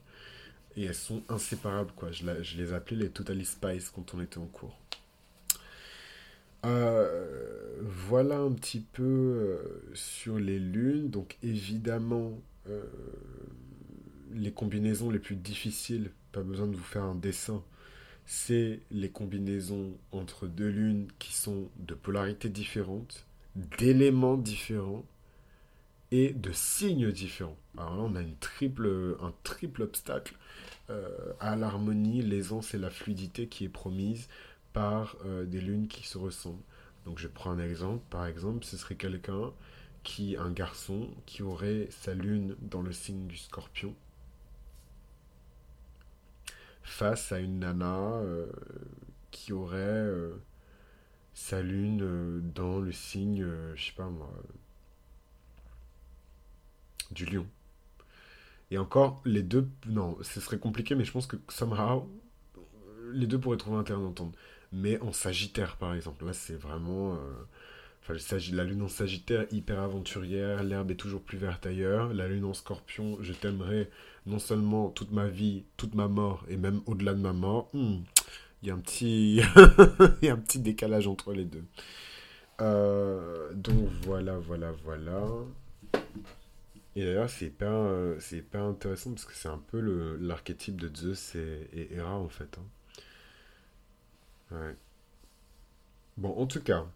Et 0.77 0.85
elles 0.85 0.95
sont 0.95 1.23
inséparables, 1.29 1.93
quoi. 1.95 2.11
Je, 2.11 2.25
les 2.57 2.73
appelais 2.73 2.97
les 2.97 3.11
Totally 3.11 3.45
Spice 3.45 3.91
quand 3.91 4.15
on 4.15 4.21
était 4.21 4.39
en 4.39 4.47
cours. 4.47 4.77
Euh, 6.65 7.81
voilà 7.83 8.39
un 8.39 8.53
petit 8.53 8.81
peu 8.81 9.03
euh, 9.03 9.91
sur 9.95 10.39
les 10.39 10.59
lunes. 10.59 11.11
Donc 11.11 11.37
évidemment, 11.43 12.39
euh, 12.69 12.83
les 14.33 14.53
combinaisons 14.53 15.11
les 15.11 15.19
plus 15.19 15.37
difficiles, 15.37 16.11
pas 16.33 16.43
besoin 16.43 16.67
de 16.67 16.77
vous 16.77 16.85
faire 16.85 17.05
un 17.05 17.15
dessin, 17.15 17.63
c'est 18.27 18.81
les 18.91 19.11
combinaisons 19.11 19.93
entre 20.13 20.47
deux 20.47 20.69
lunes 20.69 21.09
qui 21.19 21.35
sont 21.35 21.69
de 21.79 21.95
polarités 21.95 22.49
différentes 22.49 23.27
d'éléments 23.57 24.37
différents 24.37 25.05
et 26.13 26.33
de 26.33 26.53
signes 26.53 27.11
différents. 27.11 27.57
Alors 27.77 27.97
là, 27.97 28.03
on 28.03 28.15
a 28.15 28.23
triple, 28.39 29.17
un 29.21 29.33
triple 29.43 29.83
obstacle 29.83 30.37
à 31.41 31.55
l'harmonie, 31.57 32.23
l'aisance 32.23 32.75
et 32.75 32.79
la 32.79 32.91
fluidité 32.91 33.47
qui 33.49 33.65
est 33.65 33.69
promise 33.69 34.29
par 34.73 35.17
euh, 35.25 35.45
des 35.45 35.61
lunes 35.61 35.89
qui 35.89 36.07
se 36.07 36.19
ressemblent. 36.19 36.63
Donc 37.05 37.19
je 37.19 37.29
prends 37.29 37.51
un 37.51 37.59
exemple. 37.59 38.03
Par 38.11 38.27
exemple, 38.27 38.65
ce 38.65 38.77
serait 38.77 38.97
quelqu'un 38.97 39.53
qui, 40.03 40.37
un 40.37 40.51
garçon, 40.51 41.11
qui 41.27 41.43
aurait 41.43 41.89
sa 41.91 42.15
lune 42.15 42.57
dans 42.61 42.83
le 42.83 42.93
signe 42.93 43.27
du 43.27 43.37
scorpion, 43.37 43.95
face 46.83 47.33
à 47.33 47.41
une 47.41 47.61
nana 47.61 48.15
euh, 48.15 48.47
qui 49.31 49.53
aurait 49.53 50.11
sa 51.35 51.63
lune 51.63 52.41
dans 52.55 52.81
le 52.81 52.93
signe, 52.93 53.47
je 53.75 53.85
sais 53.85 53.93
pas 53.93 54.09
moi, 54.09 54.33
du 57.11 57.27
lion. 57.27 57.47
Et 58.71 58.79
encore, 58.79 59.21
les 59.25 59.43
deux, 59.43 59.69
non, 59.87 60.17
ce 60.23 60.41
serait 60.41 60.59
compliqué, 60.59 60.95
mais 60.95 61.05
je 61.05 61.13
pense 61.13 61.27
que 61.27 61.37
somehow, 61.49 62.09
les 63.13 63.27
deux 63.27 63.39
pourraient 63.39 63.57
trouver 63.57 63.79
un 63.79 63.83
terrain 63.85 64.01
d'entente. 64.01 64.35
Mais 64.73 65.01
en 65.01 65.13
Sagittaire, 65.13 65.77
par 65.77 65.95
exemple, 65.95 66.25
là, 66.25 66.33
c'est 66.33 66.55
vraiment. 66.55 67.15
Euh, 67.15 67.17
enfin, 68.03 68.15
la 68.53 68.65
lune 68.65 68.83
en 68.83 68.89
Sagittaire, 68.89 69.47
hyper 69.51 69.81
aventurière, 69.81 70.63
l'herbe 70.63 70.91
est 70.93 70.97
toujours 70.97 71.23
plus 71.23 71.39
verte 71.39 71.67
ailleurs. 71.67 72.15
La 72.15 72.29
lune 72.29 72.45
en 72.45 72.55
Scorpion, 72.55 73.19
je 73.21 73.33
t'aimerai 73.33 73.91
non 74.27 74.39
seulement 74.39 74.91
toute 74.91 75.13
ma 75.13 75.29
vie, 75.29 75.65
toute 75.77 75.95
ma 75.95 76.09
mort, 76.09 76.45
et 76.49 76.57
même 76.57 76.83
au-delà 76.87 77.15
de 77.15 77.21
ma 77.21 77.33
mort. 77.33 77.69
Hmm, 77.73 77.99
il 78.63 78.69
y 78.69 78.71
a 78.71 78.75
un 78.75 78.79
petit, 78.79 79.37
y 80.23 80.29
a 80.29 80.33
un 80.33 80.39
petit 80.39 80.61
décalage 80.61 81.07
entre 81.07 81.33
les 81.33 81.45
deux. 81.45 81.65
Euh, 82.61 83.53
donc 83.55 83.89
voilà, 84.03 84.39
voilà, 84.39 84.73
voilà. 84.85 85.25
Et 86.97 87.05
d'ailleurs, 87.05 87.31
c'est 87.31 87.51
pas, 87.51 87.67
euh, 87.67 88.17
c'est 88.21 88.55
intéressant 88.55 89.13
parce 89.13 89.25
que 89.25 89.35
c'est 89.35 89.49
un 89.49 89.63
peu 89.71 89.81
l'archétype 90.21 90.81
de 90.81 90.95
Zeus 90.95 91.35
et, 91.37 91.69
et, 91.73 91.95
Hera 91.95 92.17
en 92.17 92.29
fait. 92.29 92.59
Hein. 92.59 92.65
Ouais. 94.51 94.77
Bon, 96.17 96.31
en 96.37 96.47
tout 96.47 96.61
cas, 96.63 96.87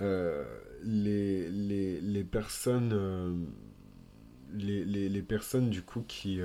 euh, 0.00 0.44
les, 0.82 1.48
les, 1.50 2.00
les, 2.00 2.24
personnes, 2.24 2.92
euh, 2.92 3.34
les, 4.54 4.84
les, 4.84 5.22
personnes 5.22 5.70
du 5.70 5.82
coup 5.82 6.02
qui. 6.02 6.40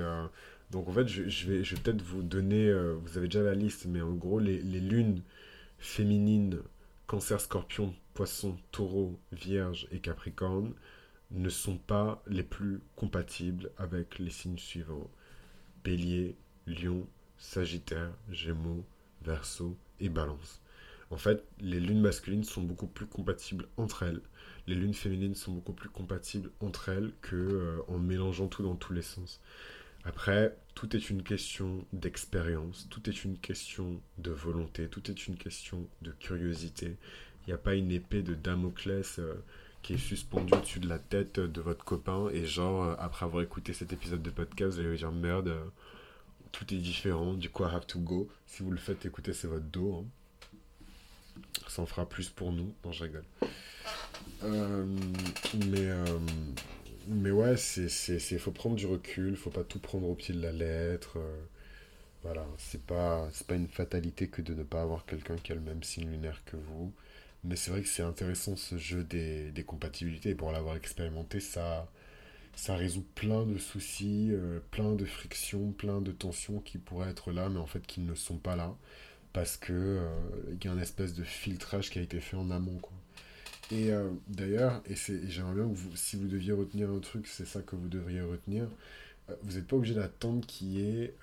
donc 0.70 0.88
en 0.88 0.92
fait, 0.92 1.08
je, 1.08 1.28
je 1.28 1.50
vais, 1.50 1.64
je 1.64 1.74
vais 1.74 1.82
peut-être 1.82 2.02
vous 2.02 2.22
donner, 2.22 2.72
vous 3.02 3.18
avez 3.18 3.28
déjà 3.28 3.42
la 3.42 3.54
liste, 3.54 3.86
mais 3.86 4.00
en 4.02 4.12
gros, 4.12 4.38
les, 4.38 4.60
les 4.62 4.80
lunes 4.80 5.22
féminines, 5.78 6.60
cancer, 7.06 7.40
scorpion, 7.40 7.94
poisson, 8.14 8.56
taureau, 8.72 9.18
vierge 9.32 9.88
et 9.92 10.00
capricorne 10.00 10.74
ne 11.30 11.48
sont 11.48 11.76
pas 11.76 12.22
les 12.26 12.42
plus 12.42 12.80
compatibles 12.94 13.70
avec 13.78 14.18
les 14.18 14.30
signes 14.30 14.58
suivants. 14.58 15.10
Bélier, 15.84 16.36
Lion, 16.66 17.06
Sagittaire, 17.38 18.12
Gémeaux, 18.30 18.84
Verseau 19.26 19.76
et 20.00 20.08
Balance. 20.08 20.62
En 21.10 21.16
fait, 21.16 21.44
les 21.60 21.80
lunes 21.80 22.00
masculines 22.00 22.44
sont 22.44 22.62
beaucoup 22.62 22.86
plus 22.86 23.06
compatibles 23.06 23.66
entre 23.76 24.02
elles. 24.02 24.20
Les 24.66 24.74
lunes 24.74 24.94
féminines 24.94 25.34
sont 25.34 25.52
beaucoup 25.52 25.72
plus 25.72 25.88
compatibles 25.88 26.50
entre 26.60 26.88
elles 26.88 27.12
que 27.22 27.36
euh, 27.36 27.78
en 27.88 27.98
mélangeant 27.98 28.48
tout 28.48 28.62
dans 28.62 28.74
tous 28.74 28.92
les 28.92 29.02
sens. 29.02 29.40
Après, 30.04 30.56
tout 30.74 30.96
est 30.96 31.10
une 31.10 31.22
question 31.22 31.84
d'expérience, 31.92 32.88
tout 32.90 33.08
est 33.08 33.24
une 33.24 33.38
question 33.38 34.00
de 34.18 34.30
volonté, 34.30 34.88
tout 34.88 35.10
est 35.10 35.26
une 35.26 35.36
question 35.36 35.86
de 36.02 36.12
curiosité. 36.12 36.96
Il 37.42 37.50
n'y 37.50 37.54
a 37.54 37.58
pas 37.58 37.74
une 37.74 37.92
épée 37.92 38.22
de 38.22 38.34
Damoclès. 38.34 39.18
Euh, 39.18 39.34
qui 39.86 39.94
est 39.94 39.98
suspendu 39.98 40.52
au-dessus 40.52 40.80
de 40.80 40.88
la 40.88 40.98
tête 40.98 41.38
de 41.38 41.60
votre 41.60 41.84
copain 41.84 42.28
et 42.32 42.44
genre 42.44 42.82
euh, 42.82 42.94
après 42.98 43.24
avoir 43.24 43.44
écouté 43.44 43.72
cet 43.72 43.92
épisode 43.92 44.20
de 44.20 44.30
podcast 44.30 44.74
vous 44.74 44.80
allez 44.80 44.96
dire 44.96 45.12
merde 45.12 45.54
tout 46.58 46.74
est 46.74 46.78
différent 46.78 47.34
du 47.34 47.50
coup 47.50 47.64
I 47.64 47.74
have 47.74 47.86
to 47.86 47.98
go. 47.98 48.28
Si 48.46 48.62
vous 48.62 48.70
le 48.70 48.78
faites 48.78 49.04
écouter 49.06 49.32
c'est 49.32 49.48
votre 49.48 49.66
dos 49.66 50.04
hein. 50.04 51.42
ça 51.68 51.82
en 51.82 51.86
fera 51.86 52.08
plus 52.08 52.28
pour 52.28 52.52
nous. 52.52 52.72
Non 52.84 52.92
je 52.92 53.04
rigole. 53.04 53.24
Euh, 54.42 54.86
mais 55.66 55.90
mais 57.08 57.30
ouais 57.30 57.56
c'est 57.56 58.38
faut 58.38 58.50
prendre 58.50 58.76
du 58.76 58.86
recul 58.86 59.36
faut 59.36 59.50
pas 59.50 59.64
tout 59.64 59.78
prendre 59.78 60.08
au 60.08 60.14
pied 60.14 60.34
de 60.34 60.42
la 60.42 60.52
lettre 60.52 61.18
voilà. 62.26 62.46
C'est 62.58 62.82
pas 62.82 63.28
pas 63.46 63.54
une 63.54 63.68
fatalité 63.68 64.26
que 64.28 64.42
de 64.42 64.54
ne 64.54 64.64
pas 64.64 64.82
avoir 64.82 65.06
quelqu'un 65.06 65.36
qui 65.36 65.52
a 65.52 65.54
le 65.54 65.60
même 65.60 65.82
signe 65.82 66.10
lunaire 66.10 66.42
que 66.44 66.56
vous. 66.56 66.92
Mais 67.44 67.54
c'est 67.56 67.70
vrai 67.70 67.82
que 67.82 67.88
c'est 67.88 68.02
intéressant 68.02 68.56
ce 68.56 68.76
jeu 68.78 69.04
des, 69.04 69.52
des 69.52 69.62
compatibilités. 69.62 70.34
pour 70.34 70.50
l'avoir 70.52 70.76
expérimenté, 70.76 71.38
ça, 71.40 71.88
ça 72.56 72.74
résout 72.74 73.04
plein 73.14 73.44
de 73.44 73.58
soucis, 73.58 74.30
euh, 74.32 74.60
plein 74.70 74.94
de 74.94 75.04
frictions, 75.04 75.72
plein 75.72 76.00
de 76.00 76.10
tensions 76.10 76.58
qui 76.60 76.78
pourraient 76.78 77.10
être 77.10 77.30
là, 77.30 77.50
mais 77.50 77.60
en 77.60 77.66
fait 77.66 77.86
qui 77.86 78.00
ne 78.00 78.14
sont 78.14 78.38
pas 78.38 78.56
là. 78.56 78.74
Parce 79.34 79.58
que 79.58 79.72
euh, 79.74 80.08
il 80.50 80.64
y 80.64 80.68
a 80.68 80.72
un 80.72 80.80
espèce 80.80 81.12
de 81.12 81.22
filtrage 81.22 81.90
qui 81.90 81.98
a 81.98 82.02
été 82.02 82.18
fait 82.18 82.36
en 82.36 82.50
amont. 82.50 82.78
Quoi. 82.78 82.96
Et 83.70 83.92
euh, 83.92 84.10
d'ailleurs, 84.28 84.82
et, 84.88 84.94
j'aimerais 85.28 85.54
bien 85.54 85.68
que 85.68 85.74
vous, 85.74 85.94
si 85.96 86.16
vous 86.16 86.28
deviez 86.28 86.52
retenir 86.52 86.90
un 86.90 86.98
truc, 87.00 87.26
c'est 87.26 87.46
ça 87.46 87.60
que 87.60 87.76
vous 87.76 87.88
devriez 87.88 88.22
retenir. 88.22 88.66
Vous 89.42 89.56
n'êtes 89.56 89.66
pas 89.66 89.76
obligé 89.76 89.92
d'attendre 89.92 90.46
qu'il 90.46 90.68
y 90.68 90.88
ait 90.88 91.14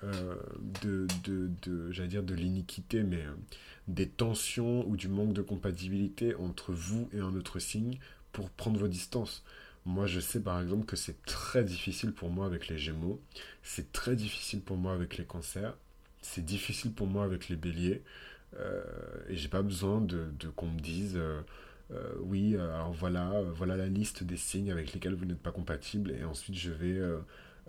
de, 0.82 1.06
de, 1.24 1.50
de 1.62 1.90
j'allais 1.90 2.08
dire 2.08 2.22
de 2.22 2.34
l'iniquité, 2.34 3.02
mais 3.02 3.24
des 3.88 4.06
tensions 4.06 4.86
ou 4.86 4.94
du 4.94 5.08
manque 5.08 5.32
de 5.32 5.40
compatibilité 5.40 6.34
entre 6.34 6.72
vous 6.72 7.08
et 7.14 7.20
un 7.20 7.34
autre 7.34 7.58
signe 7.58 7.98
pour 8.30 8.50
prendre 8.50 8.78
vos 8.78 8.88
distances. 8.88 9.42
Moi, 9.86 10.06
je 10.06 10.20
sais 10.20 10.40
par 10.40 10.60
exemple 10.60 10.86
que 10.86 10.96
c'est 10.96 11.22
très 11.24 11.64
difficile 11.64 12.12
pour 12.12 12.30
moi 12.30 12.46
avec 12.46 12.68
les 12.68 12.78
Gémeaux, 12.78 13.20
c'est 13.62 13.92
très 13.92 14.16
difficile 14.16 14.62
pour 14.62 14.76
moi 14.76 14.94
avec 14.94 15.18
les 15.18 15.24
Cancers, 15.24 15.76
c'est 16.22 16.44
difficile 16.44 16.92
pour 16.92 17.06
moi 17.06 17.24
avec 17.24 17.48
les 17.48 17.56
Béliers, 17.56 18.02
euh, 18.58 18.82
et 19.28 19.36
j'ai 19.36 19.48
pas 19.48 19.62
besoin 19.62 20.00
de, 20.00 20.30
qu'on 20.56 20.68
me 20.68 20.80
dise 20.80 21.14
euh, 21.16 21.42
euh, 21.92 22.14
oui, 22.20 22.56
alors 22.56 22.92
voilà, 22.92 23.42
voilà 23.54 23.76
la 23.76 23.88
liste 23.88 24.24
des 24.24 24.38
signes 24.38 24.70
avec 24.70 24.94
lesquels 24.94 25.14
vous 25.14 25.26
n'êtes 25.26 25.42
pas 25.42 25.52
compatible, 25.52 26.12
et 26.12 26.24
ensuite 26.24 26.56
je 26.56 26.70
vais 26.70 26.98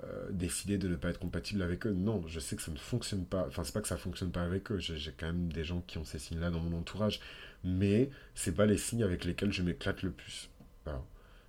euh, 0.04 0.30
décider 0.30 0.78
de 0.78 0.90
ne 0.90 0.96
pas 0.98 1.10
être 1.10 1.20
compatible 1.20 1.62
avec 1.62 1.88
eux. 1.88 1.94
Non, 1.94 2.22
je 2.28 2.40
sais 2.42 2.58
que 2.58 2.62
ça 2.62 2.72
ne 2.72 2.78
fonctionne 2.78 3.26
pas. 3.26 3.46
Enfin, 3.48 3.64
c'est 3.64 3.74
pas 3.74 3.82
que 3.82 3.88
ça 3.88 3.96
fonctionne 3.96 4.32
pas 4.32 4.44
avec 4.44 4.70
eux. 4.72 4.78
J'ai 4.78 5.14
quand 5.18 5.28
même 5.28 5.52
des 5.54 5.64
gens 5.64 5.82
qui 5.88 5.98
ont 5.98 6.04
ces 6.04 6.20
signes-là 6.20 6.52
dans 6.52 6.60
mon 6.60 6.78
entourage. 6.78 7.22
Mais 7.64 8.10
c'est 8.34 8.52
pas 8.54 8.66
les 8.66 8.78
signes 8.78 9.04
avec 9.04 9.24
lesquels 9.24 9.54
je 9.54 9.64
m'éclate 9.64 10.04
le 10.04 10.12
plus. 10.12 10.50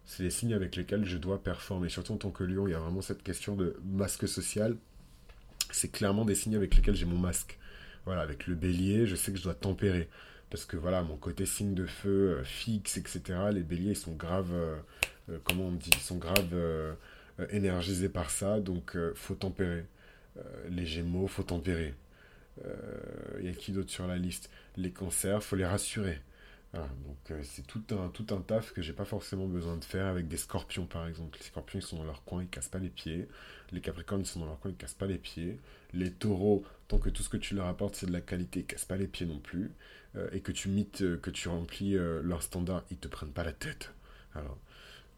C'est 0.06 0.22
les 0.22 0.30
signes 0.30 0.54
avec 0.54 0.76
lesquels 0.76 1.04
je 1.04 1.18
dois 1.18 1.42
performer. 1.42 1.88
Surtout 1.88 2.14
en 2.14 2.16
tant 2.16 2.30
que 2.30 2.44
lion, 2.44 2.66
il 2.66 2.70
y 2.70 2.74
a 2.74 2.78
vraiment 2.78 3.02
cette 3.02 3.22
question 3.22 3.56
de 3.56 3.76
masque 3.84 4.28
social. 4.28 4.76
C'est 5.72 5.90
clairement 5.90 6.24
des 6.24 6.34
signes 6.34 6.56
avec 6.56 6.74
lesquels 6.76 6.94
j'ai 6.94 7.06
mon 7.06 7.18
masque. 7.18 7.58
Voilà, 8.04 8.22
avec 8.22 8.46
le 8.46 8.54
bélier, 8.54 9.06
je 9.06 9.16
sais 9.16 9.32
que 9.32 9.38
je 9.38 9.42
dois 9.42 9.54
tempérer. 9.54 10.08
Parce 10.48 10.64
que 10.64 10.76
voilà, 10.76 11.02
mon 11.02 11.16
côté 11.16 11.44
signe 11.44 11.74
de 11.74 11.86
feu 11.86 12.38
euh, 12.38 12.44
fixe, 12.44 12.96
etc. 12.96 13.20
Les 13.52 13.62
béliers, 13.62 13.90
ils 13.90 13.96
sont 13.96 14.14
graves. 14.14 14.52
Euh, 14.52 14.76
comment 15.42 15.64
on 15.64 15.72
dit 15.72 15.90
Ils 15.92 16.00
sont 16.00 16.18
graves 16.18 16.54
euh, 17.40 17.46
énergisé 17.50 18.08
par 18.08 18.30
ça, 18.30 18.60
donc 18.60 18.96
euh, 18.96 19.12
faut 19.14 19.34
tempérer. 19.34 19.84
Euh, 20.38 20.42
les 20.70 20.86
Gémeaux, 20.86 21.26
faut 21.26 21.42
tempérer. 21.42 21.94
Il 23.38 23.44
y 23.44 23.50
a 23.50 23.52
qui 23.52 23.72
d'autre 23.72 23.90
sur 23.90 24.06
la 24.06 24.16
liste? 24.16 24.48
Les 24.78 24.90
cancers, 24.90 25.42
faut 25.42 25.56
les 25.56 25.66
rassurer. 25.66 26.18
Donc 26.74 27.32
c'est 27.42 27.66
tout 27.66 27.82
un, 27.90 28.08
tout 28.08 28.26
un 28.34 28.40
taf 28.40 28.72
que 28.72 28.82
j'ai 28.82 28.92
pas 28.92 29.06
forcément 29.06 29.46
besoin 29.46 29.76
de 29.76 29.84
faire 29.84 30.06
avec 30.06 30.28
des 30.28 30.36
scorpions 30.36 30.86
par 30.86 31.06
exemple. 31.06 31.38
Les 31.38 31.44
scorpions 31.44 31.78
ils 31.78 31.82
sont 31.82 31.96
dans 31.96 32.04
leur 32.04 32.24
coin, 32.24 32.42
ils 32.42 32.48
cassent 32.48 32.68
pas 32.68 32.78
les 32.78 32.90
pieds. 32.90 33.28
Les 33.72 33.80
capricornes 33.80 34.20
ils 34.20 34.26
sont 34.26 34.40
dans 34.40 34.46
leur 34.46 34.60
coin, 34.60 34.70
ils 34.70 34.76
cassent 34.76 34.94
pas 34.94 35.06
les 35.06 35.18
pieds. 35.18 35.58
Les 35.94 36.10
taureaux, 36.12 36.64
tant 36.88 36.98
que 36.98 37.08
tout 37.08 37.22
ce 37.22 37.28
que 37.28 37.38
tu 37.38 37.54
leur 37.54 37.66
apportes 37.66 37.96
c'est 37.96 38.06
de 38.06 38.12
la 38.12 38.20
qualité, 38.20 38.60
ils 38.60 38.66
cassent 38.66 38.84
pas 38.84 38.96
les 38.96 39.08
pieds 39.08 39.26
non 39.26 39.38
plus. 39.38 39.72
et 40.32 40.40
que 40.40 40.52
tu 40.52 40.68
mites, 40.68 41.20
que 41.20 41.30
tu 41.30 41.48
remplis 41.48 41.92
leurs 41.94 42.42
standards, 42.42 42.84
ils 42.90 42.98
te 42.98 43.08
prennent 43.08 43.32
pas 43.32 43.44
la 43.44 43.52
tête. 43.52 43.92
Alors, 44.34 44.58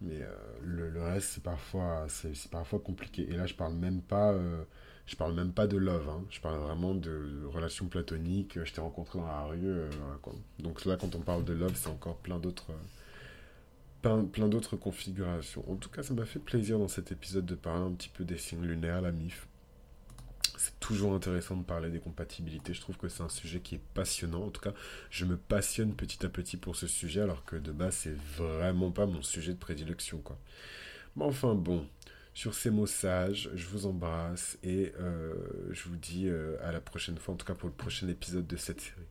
mais 0.01 0.23
euh, 0.23 0.29
le, 0.63 0.91
le, 0.91 1.03
reste, 1.03 1.29
c'est 1.35 1.43
parfois, 1.43 2.07
c'est, 2.09 2.33
parfois 2.51 2.79
compliqué. 2.79 3.29
Et 3.29 3.37
là, 3.37 3.47
je 3.47 3.55
parle 3.55 3.75
même 3.75 4.01
pas, 4.01 4.33
euh, 4.33 4.63
je 5.09 5.17
parle 5.17 5.35
même 5.35 5.53
pas 5.53 5.67
de 5.67 5.77
love. 5.77 6.09
Hein. 6.09 6.23
Je 6.31 6.41
parle 6.41 6.59
vraiment 6.59 6.95
de, 6.95 7.45
relations 7.47 7.87
platoniques. 7.87 8.63
Je 8.63 8.73
t'ai 8.73 8.81
rencontré 8.81 9.19
dans 9.19 9.27
la 9.27 9.45
rue. 9.45 9.59
Euh, 9.67 9.91
Donc 10.61 10.85
là, 10.85 10.97
quand 10.97 11.15
on 11.15 11.21
parle 11.21 11.45
de 11.45 11.55
love, 11.55 11.73
c'est 11.75 11.89
encore 11.89 12.19
plein 12.19 12.39
d'autres, 12.39 12.73
plein, 14.03 14.25
plein 14.25 14.49
d'autres 14.49 14.77
configurations. 14.77 15.65
En 15.69 15.77
tout 15.77 15.89
cas, 15.89 16.03
ça 16.03 16.15
m'a 16.15 16.27
fait 16.27 16.39
plaisir 16.39 16.79
dans 16.79 16.89
cet 16.89 17.11
épisode 17.11 17.47
de 17.47 17.55
parler 17.55 17.85
un 17.85 17.93
petit 17.93 18.11
peu 18.11 18.25
des 18.25 18.39
signes 18.39 18.65
lunaires, 18.65 19.01
la 19.01 19.11
MIF 19.11 19.49
c'est 20.59 20.79
toujours 20.81 21.15
intéressant 21.15 21.57
de 21.57 21.63
parler 21.63 21.89
des 21.89 22.01
compatibilités. 22.01 22.75
Je 22.75 22.81
trouve 22.81 22.97
que 22.97 23.09
c'est 23.09 23.23
un 23.23 23.29
sujet 23.29 23.61
qui 23.61 23.77
est 23.77 23.83
passionnant. 23.95 24.45
En 24.45 24.51
tout 24.51 24.61
cas, 24.61 24.75
je 25.09 25.25
me 25.25 25.37
passionne 25.37 25.95
petit 25.95 26.27
à 26.27 26.29
petit 26.29 26.57
pour 26.57 26.75
ce 26.75 26.89
sujet, 26.89 27.21
alors 27.21 27.45
que 27.45 27.55
de 27.55 27.71
base, 27.71 27.95
c'est 27.95 28.17
vraiment 28.37 28.91
pas 28.91 29.07
mon 29.07 29.23
sujet 29.23 29.53
de 29.53 29.59
prédilection, 29.59 30.19
quoi. 30.19 30.37
Mais 31.17 31.25
enfin, 31.25 31.55
bon. 31.55 31.87
Sur 32.39 32.55
ces 32.55 32.71
mots 32.71 32.87
sages, 32.87 33.51
je 33.57 33.67
vous 33.67 33.87
embrasse 33.87 34.59
et 34.63 34.93
euh, 35.01 35.35
je 35.73 35.89
vous 35.89 35.97
dis 35.97 36.29
euh, 36.29 36.57
à 36.63 36.71
la 36.71 36.81
prochaine 36.81 37.19
fois, 37.19 37.35
en 37.35 37.37
tout 37.37 37.45
cas 37.45 37.57
pour 37.57 37.69
le 37.69 37.75
prochain 37.75 38.07
épisode 38.07 38.47
de 38.47 38.57
cette 38.57 38.81
série. 38.81 39.09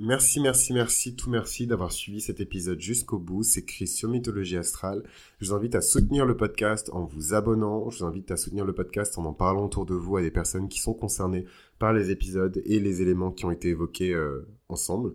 Merci, 0.00 0.38
merci, 0.38 0.72
merci, 0.72 1.16
tout 1.16 1.28
merci 1.28 1.66
d'avoir 1.66 1.90
suivi 1.90 2.20
cet 2.20 2.38
épisode 2.38 2.80
jusqu'au 2.80 3.18
bout. 3.18 3.42
C'est 3.42 3.64
Chris 3.64 3.88
sur 3.88 4.08
Mythologie 4.08 4.56
Astrale. 4.56 5.02
Je 5.40 5.48
vous 5.48 5.54
invite 5.56 5.74
à 5.74 5.80
soutenir 5.80 6.24
le 6.24 6.36
podcast 6.36 6.88
en 6.92 7.04
vous 7.04 7.34
abonnant. 7.34 7.90
Je 7.90 7.98
vous 7.98 8.04
invite 8.04 8.30
à 8.30 8.36
soutenir 8.36 8.64
le 8.64 8.72
podcast 8.72 9.18
en 9.18 9.24
en 9.24 9.32
parlant 9.32 9.64
autour 9.64 9.86
de 9.86 9.96
vous 9.96 10.16
à 10.16 10.22
des 10.22 10.30
personnes 10.30 10.68
qui 10.68 10.78
sont 10.78 10.94
concernées 10.94 11.46
par 11.80 11.92
les 11.92 12.12
épisodes 12.12 12.62
et 12.64 12.78
les 12.78 13.02
éléments 13.02 13.32
qui 13.32 13.44
ont 13.44 13.50
été 13.50 13.70
évoqués 13.70 14.14
euh, 14.14 14.46
ensemble. 14.68 15.14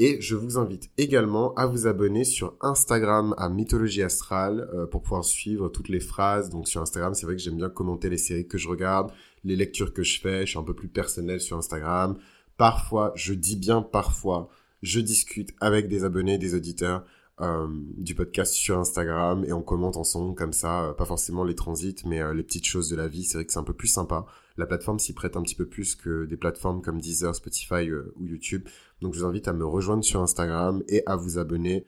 Et 0.00 0.20
je 0.20 0.34
vous 0.34 0.58
invite 0.58 0.90
également 0.98 1.54
à 1.54 1.66
vous 1.66 1.86
abonner 1.86 2.24
sur 2.24 2.56
Instagram 2.60 3.36
à 3.38 3.48
Mythologie 3.48 4.02
Astrale 4.02 4.68
euh, 4.74 4.86
pour 4.86 5.02
pouvoir 5.02 5.24
suivre 5.24 5.68
toutes 5.68 5.88
les 5.88 6.00
phrases. 6.00 6.50
Donc 6.50 6.66
sur 6.66 6.82
Instagram, 6.82 7.14
c'est 7.14 7.26
vrai 7.26 7.36
que 7.36 7.42
j'aime 7.42 7.56
bien 7.56 7.70
commenter 7.70 8.10
les 8.10 8.18
séries 8.18 8.48
que 8.48 8.58
je 8.58 8.68
regarde, 8.68 9.12
les 9.44 9.54
lectures 9.54 9.92
que 9.92 10.02
je 10.02 10.18
fais. 10.18 10.40
Je 10.44 10.50
suis 10.50 10.58
un 10.58 10.64
peu 10.64 10.74
plus 10.74 10.88
personnel 10.88 11.40
sur 11.40 11.56
Instagram. 11.56 12.18
Parfois, 12.56 13.12
je 13.16 13.34
dis 13.34 13.56
bien 13.56 13.82
parfois, 13.82 14.48
je 14.82 15.00
discute 15.00 15.54
avec 15.60 15.88
des 15.88 16.04
abonnés, 16.04 16.38
des 16.38 16.54
auditeurs 16.54 17.04
euh, 17.40 17.66
du 17.96 18.14
podcast 18.14 18.52
sur 18.52 18.78
Instagram 18.78 19.44
et 19.44 19.52
on 19.52 19.60
commente 19.60 19.96
ensemble 19.96 20.36
comme 20.36 20.52
ça, 20.52 20.84
euh, 20.84 20.92
pas 20.92 21.04
forcément 21.04 21.42
les 21.42 21.56
transits, 21.56 21.96
mais 22.06 22.22
euh, 22.22 22.32
les 22.32 22.44
petites 22.44 22.64
choses 22.64 22.88
de 22.88 22.94
la 22.94 23.08
vie. 23.08 23.24
C'est 23.24 23.38
vrai 23.38 23.44
que 23.44 23.52
c'est 23.52 23.58
un 23.58 23.64
peu 23.64 23.72
plus 23.72 23.88
sympa. 23.88 24.24
La 24.56 24.66
plateforme 24.66 25.00
s'y 25.00 25.14
prête 25.14 25.36
un 25.36 25.42
petit 25.42 25.56
peu 25.56 25.66
plus 25.66 25.96
que 25.96 26.26
des 26.26 26.36
plateformes 26.36 26.80
comme 26.80 27.00
Deezer, 27.00 27.34
Spotify 27.34 27.90
ou 27.90 28.24
YouTube. 28.24 28.68
Donc 29.00 29.14
je 29.14 29.20
vous 29.20 29.26
invite 29.26 29.48
à 29.48 29.52
me 29.52 29.66
rejoindre 29.66 30.04
sur 30.04 30.22
Instagram 30.22 30.84
et 30.88 31.02
à 31.06 31.16
vous 31.16 31.38
abonner. 31.38 31.86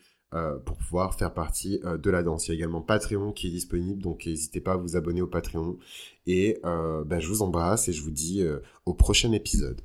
pour 0.66 0.76
pouvoir 0.76 1.14
faire 1.14 1.32
partie 1.32 1.80
de 1.82 2.10
la 2.10 2.22
danse. 2.22 2.46
Il 2.46 2.50
y 2.50 2.52
a 2.52 2.54
également 2.56 2.82
Patreon 2.82 3.32
qui 3.32 3.46
est 3.46 3.50
disponible, 3.50 4.02
donc 4.02 4.26
n'hésitez 4.26 4.60
pas 4.60 4.72
à 4.72 4.76
vous 4.76 4.96
abonner 4.96 5.22
au 5.22 5.26
Patreon. 5.28 5.78
Et 6.26 6.60
ben, 6.62 7.20
je 7.20 7.28
vous 7.28 7.42
embrasse 7.42 7.88
et 7.88 7.92
je 7.92 8.02
vous 8.02 8.10
dis 8.10 8.44
au 8.84 8.92
prochain 8.92 9.32
épisode. 9.32 9.80